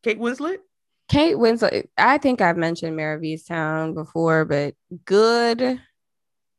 [0.04, 0.58] Kate Winslet.
[1.08, 1.88] Kate Winslet.
[1.98, 4.74] I think I've mentioned Mare of Easttown before, but
[5.06, 5.80] good,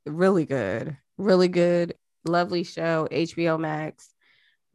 [0.07, 1.95] really good, really good,
[2.25, 3.09] lovely show.
[3.11, 4.11] HBO Max.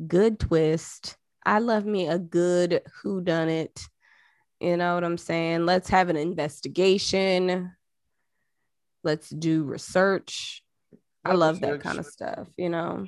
[0.05, 1.17] Good twist.
[1.45, 3.81] I love me a good who done it.
[4.59, 5.65] You know what I'm saying?
[5.65, 7.71] Let's have an investigation.
[9.03, 10.63] Let's do research.
[11.23, 13.05] I love that kind of stuff, you know.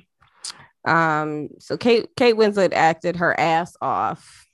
[0.84, 4.46] Um, so Kate Kate Winslet acted her ass off.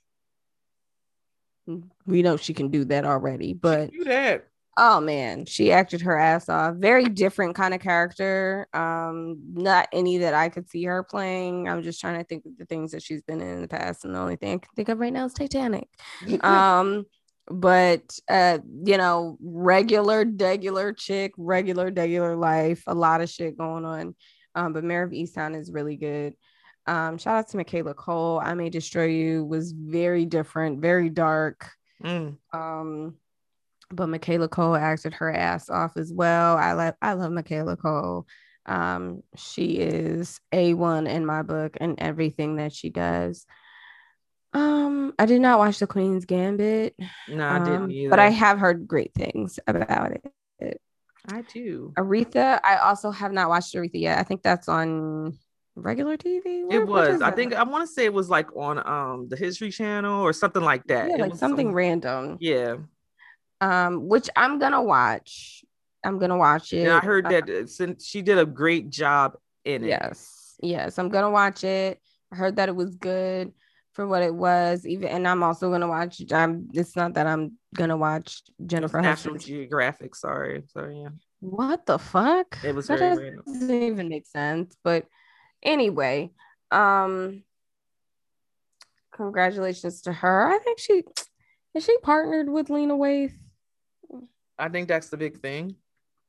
[2.05, 4.47] We know she can do that already, but Do that.
[4.77, 6.75] Oh man, she acted her ass off.
[6.75, 8.67] Very different kind of character.
[8.73, 11.69] Um, not any that I could see her playing.
[11.69, 14.03] I'm just trying to think of the things that she's been in, in the past,
[14.03, 15.87] and the only thing I can think of right now is Titanic.
[16.41, 17.05] um
[17.47, 23.85] but uh you know regular regular chick regular regular life a lot of shit going
[23.85, 24.15] on
[24.55, 26.33] um but Mare of Easttown is really good
[26.87, 31.69] um shout out to Michaela Coel I May Destroy You was very different very dark
[32.03, 32.37] Mm.
[32.51, 33.15] um
[33.91, 38.25] but Michaela Coel acted her ass off as well I love I love Michaela Coel
[38.65, 43.45] um she is a1 in my book and everything that she does
[44.53, 46.95] um, I did not watch The Queen's Gambit,
[47.27, 48.09] No, I um, didn't either.
[48.09, 50.11] but I have heard great things about
[50.61, 50.81] it.
[51.29, 51.91] I do.
[51.97, 54.17] Aretha, I also have not watched Aretha yet.
[54.17, 55.37] I think that's on
[55.75, 56.65] regular TV.
[56.67, 57.21] Where- It was.
[57.21, 60.31] I think I want to say it was like on um the History Channel or
[60.31, 61.09] something like that.
[61.09, 62.37] yeah, It like was something some- random.
[62.39, 62.77] Yeah,
[63.61, 65.63] Um, which I'm gonna watch.
[66.03, 66.83] I'm gonna watch it.
[66.83, 69.87] and I heard Uh, that uh, since she did a great job in it.
[69.87, 71.99] yes, yes, I'm gonna watch it.
[72.31, 73.53] I heard that it was good
[73.93, 74.85] for what it was.
[74.85, 76.21] Even, and I'm also gonna watch.
[76.31, 76.67] I'm.
[76.73, 79.37] It's not that I'm gonna watch Jennifer National.
[79.37, 80.15] Geographic.
[80.15, 81.01] Sorry, sorry.
[81.01, 82.57] Yeah, What the fuck?
[82.63, 83.83] it was that very doesn't random.
[83.83, 84.75] even make sense.
[84.83, 85.05] But
[85.63, 86.31] anyway,
[86.71, 87.43] um,
[89.11, 90.47] congratulations to her.
[90.53, 91.03] I think she
[91.73, 93.33] is she partnered with Lena Waithe.
[94.57, 95.75] I think that's the big thing.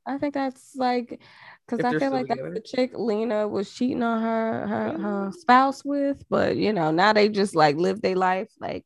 [0.07, 1.21] I think that's like
[1.67, 5.85] because I feel like that's the chick Lena was cheating on her her, her spouse
[5.85, 8.85] with, but you know now they just like live their life like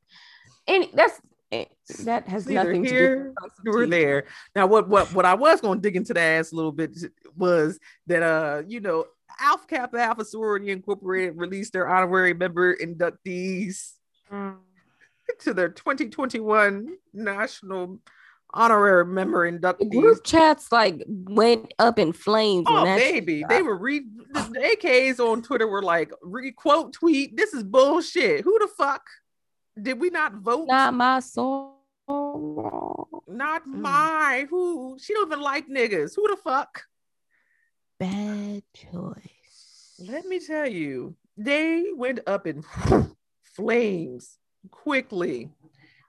[0.67, 1.21] any that's
[1.53, 1.67] eh,
[2.05, 4.25] that has nothing to do here with nor there.
[4.57, 6.97] Now, what what what I was going to dig into the ass a little bit
[7.37, 9.05] was that uh you know
[9.39, 13.93] Alpha Kappa Alpha Sorority Incorporated released their honorary member inductees
[14.31, 14.59] Mm.
[15.41, 17.99] to their 2021 national
[18.55, 19.91] honorary member inductees.
[19.91, 22.67] group chats like went up in flames.
[22.69, 27.37] Oh baby, they were read the, AKs on Twitter were like re-quote tweet.
[27.37, 28.43] This is bullshit.
[28.43, 29.03] Who the fuck
[29.81, 30.67] did we not vote?
[30.69, 31.77] not my soul.
[33.29, 33.81] Not Mm.
[33.81, 34.99] my who.
[35.01, 36.17] She don't even like niggas.
[36.17, 36.83] Who the fuck?
[38.01, 39.95] Bad choice.
[39.99, 42.63] Let me tell you, they went up in
[43.45, 44.39] flames
[44.71, 45.51] quickly.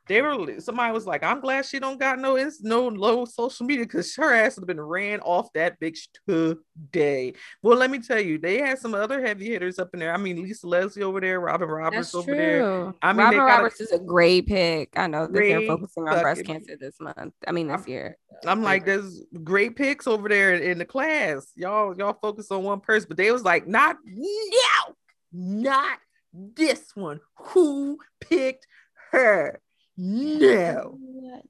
[0.08, 3.66] They were somebody was like, I'm glad she don't got no ins- no low social
[3.66, 7.34] media because her ass would have been ran off that bitch today.
[7.62, 10.14] Well, let me tell you, they had some other heavy hitters up in there.
[10.14, 12.36] I mean, Lisa Leslie over there, Robin Roberts That's over true.
[12.36, 12.94] there.
[13.02, 14.90] I mean, Robin Roberts is a great pick.
[14.96, 17.34] I know that they're focusing on breast cancer this month.
[17.48, 18.18] I mean, this year.
[18.46, 21.52] I'm like, there's great picks over there in the class.
[21.56, 24.96] Y'all, y'all focus on one person, but they was like, not no,
[25.32, 26.00] not
[26.34, 27.20] this one.
[27.36, 28.66] Who picked
[29.12, 29.62] her?
[29.98, 30.98] No.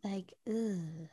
[0.03, 1.07] Like, ugh.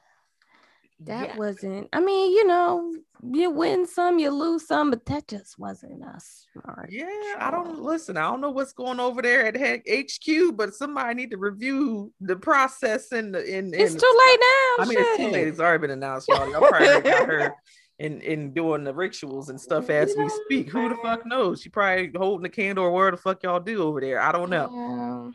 [1.00, 1.36] That Yeah.
[1.36, 1.88] wasn't.
[1.92, 2.92] I mean, you know,
[3.22, 6.90] you win some, you lose some, but that just wasn't a smart.
[6.90, 7.06] Yeah,
[7.38, 8.16] I don't listen.
[8.16, 12.34] I don't know what's going over there at HQ, but somebody need to review the
[12.34, 13.72] process and the in.
[13.72, 14.82] It's too late now.
[14.82, 15.46] I mean, it's too late.
[15.46, 16.50] It's already been announced, y'all.
[16.50, 17.55] Y'all probably got her
[18.00, 20.68] in in doing the rituals and stuff as we speak.
[20.70, 21.62] Who the fuck knows?
[21.62, 24.20] She probably holding the candle or where the fuck y'all do over there.
[24.20, 24.68] I don't know.
[24.72, 25.30] Yeah.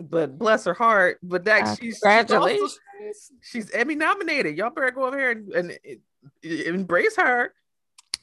[0.00, 1.18] But bless her heart.
[1.22, 2.68] But that Uh, she's she's, also,
[3.42, 4.56] she's Emmy nominated.
[4.56, 5.78] Y'all better go over here and, and,
[6.42, 7.52] and embrace her.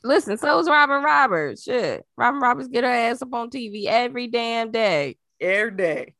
[0.04, 1.64] Listen, so is Robin Roberts.
[1.64, 2.06] Shit.
[2.16, 6.14] Robin Roberts get her ass up on TV every damn day every day.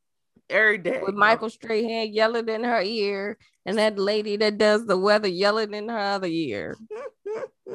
[0.50, 1.02] Every day.
[1.02, 5.74] with Michael Strahan yelling in her ear and that lady that does the weather yelling
[5.74, 6.76] in her other ear.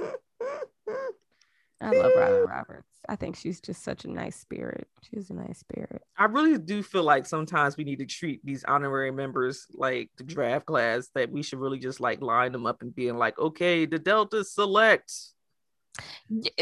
[1.80, 2.89] I love Robin Roberts.
[3.10, 4.86] I think she's just such a nice spirit.
[5.02, 6.00] She's a nice spirit.
[6.16, 10.22] I really do feel like sometimes we need to treat these honorary members like the
[10.22, 13.84] draft class that we should really just like line them up and being like, okay,
[13.84, 15.12] the Delta select.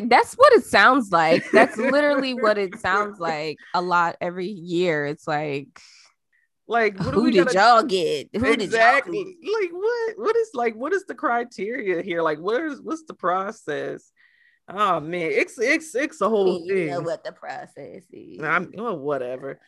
[0.02, 1.44] That's what it sounds like.
[1.52, 5.04] That's literally what it sounds like a lot every year.
[5.04, 5.68] It's like
[6.66, 8.30] Like, what do Who we did gotta- y'all get?
[8.34, 12.38] Who exactly did y'all like what what is like what is the criteria here like
[12.38, 14.10] what is what's the process
[14.68, 16.86] oh man it's it's it's a whole You thing.
[16.88, 18.42] know what the process is.
[18.42, 19.60] i'm well whatever.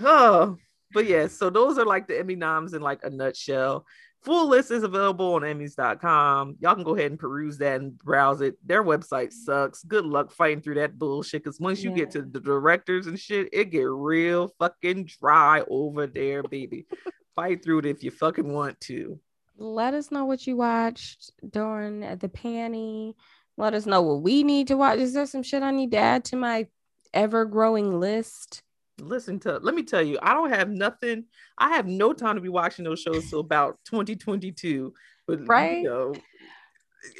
[0.00, 0.56] Oh
[0.92, 3.84] but yeah so those are like the emmy noms in like a nutshell.
[4.22, 8.40] Full list is available on emmys.com y'all can go ahead and peruse that and browse
[8.40, 8.54] it.
[8.66, 9.44] Their website mm-hmm.
[9.44, 9.82] sucks.
[9.84, 13.48] Good luck fighting through that bullshit because once you get to the directors and shit
[13.52, 16.86] it get real fucking dry over there baby.
[17.34, 19.18] Fight through it if you fucking want to.
[19.60, 23.14] Let us know what you watched during the panty.
[23.58, 25.00] Let us know what we need to watch.
[25.00, 26.68] Is there some shit I need to add to my
[27.12, 28.62] ever growing list?
[29.00, 31.22] listen to let me tell you i don't have nothing
[31.56, 34.92] i have no time to be watching those shows till about 2022
[35.24, 35.78] but Right.
[35.78, 36.14] you know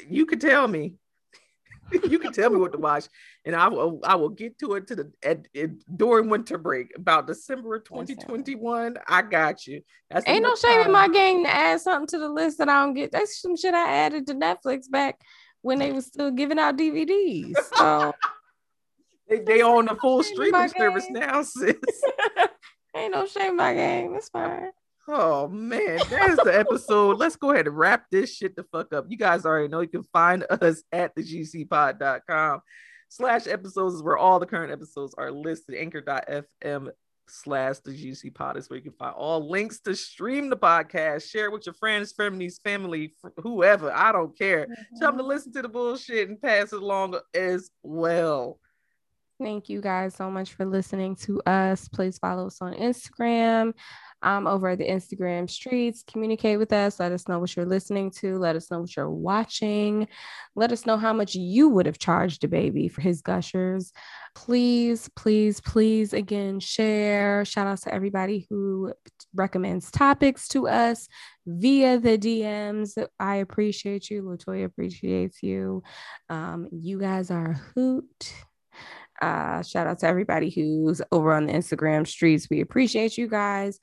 [0.09, 0.95] you can tell me
[2.09, 3.05] you can tell me what to watch
[3.45, 6.91] and i will i will get to it to the at, at- during winter break
[6.97, 11.49] about december of 2021 i got you that's Ain't no shame in my game to
[11.49, 13.11] add something to the list that I don't get.
[13.11, 15.21] That's some shit I added to Netflix back
[15.61, 17.53] when they was still giving out DVDs.
[17.75, 18.13] So
[19.27, 21.13] they, they own the full Shame in my streaming service game.
[21.13, 21.75] now sis
[22.95, 24.15] ain't no shame in my game.
[24.15, 24.71] It's fine.
[25.07, 27.17] Oh man, that is the episode.
[27.17, 29.05] Let's go ahead and wrap this shit the fuck up.
[29.07, 32.61] You guys already know you can find us at thegcpod.com
[33.09, 35.75] slash episodes is where all the current episodes are listed.
[35.75, 36.89] Anchor.fm
[37.29, 41.29] slash the GC pod is where you can find all links to stream the podcast,
[41.29, 43.91] share it with your friends, families, family, whoever.
[43.91, 44.67] I don't care.
[44.99, 45.29] Tell them to mm-hmm.
[45.29, 48.59] listen to the bullshit and pass it along as well.
[49.41, 51.87] Thank you guys so much for listening to us.
[51.87, 53.73] Please follow us on Instagram.
[54.21, 56.03] Um, over at the Instagram streets.
[56.05, 56.99] Communicate with us.
[56.99, 58.37] Let us know what you're listening to.
[58.37, 60.09] Let us know what you're watching.
[60.55, 63.93] Let us know how much you would have charged a baby for his gushers.
[64.35, 67.45] Please, please, please, again, share.
[67.45, 68.93] Shout out to everybody who
[69.33, 71.07] recommends topics to us
[71.45, 73.01] via the DMs.
[73.19, 74.23] I appreciate you.
[74.23, 75.83] Latoya appreciates you.
[76.29, 78.33] Um, you guys are a hoot.
[79.21, 82.47] Uh, shout out to everybody who's over on the Instagram streets.
[82.49, 83.79] We appreciate you guys.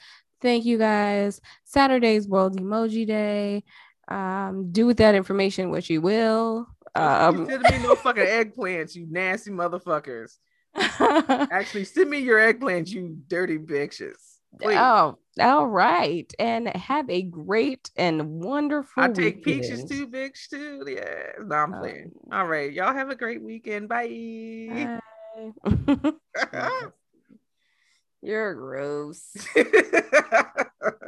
[0.47, 1.41] Thank you guys.
[1.65, 3.65] Saturday's World Emoji Day.
[4.07, 6.69] Um, do with that information what you will.
[6.95, 10.37] Um, sending me no fucking eggplants, you nasty motherfuckers.
[11.51, 14.15] Actually, send me your eggplants, you dirty bitches.
[14.63, 14.77] Please.
[14.79, 16.33] oh, all right.
[16.39, 20.85] And have a great and wonderful I take peaches too, bitch, too.
[20.87, 22.13] Yeah, no, I'm playing.
[22.31, 23.89] Um, All right, y'all have a great weekend.
[23.89, 25.01] Bye.
[26.53, 26.83] Bye.
[28.27, 29.23] You're gross.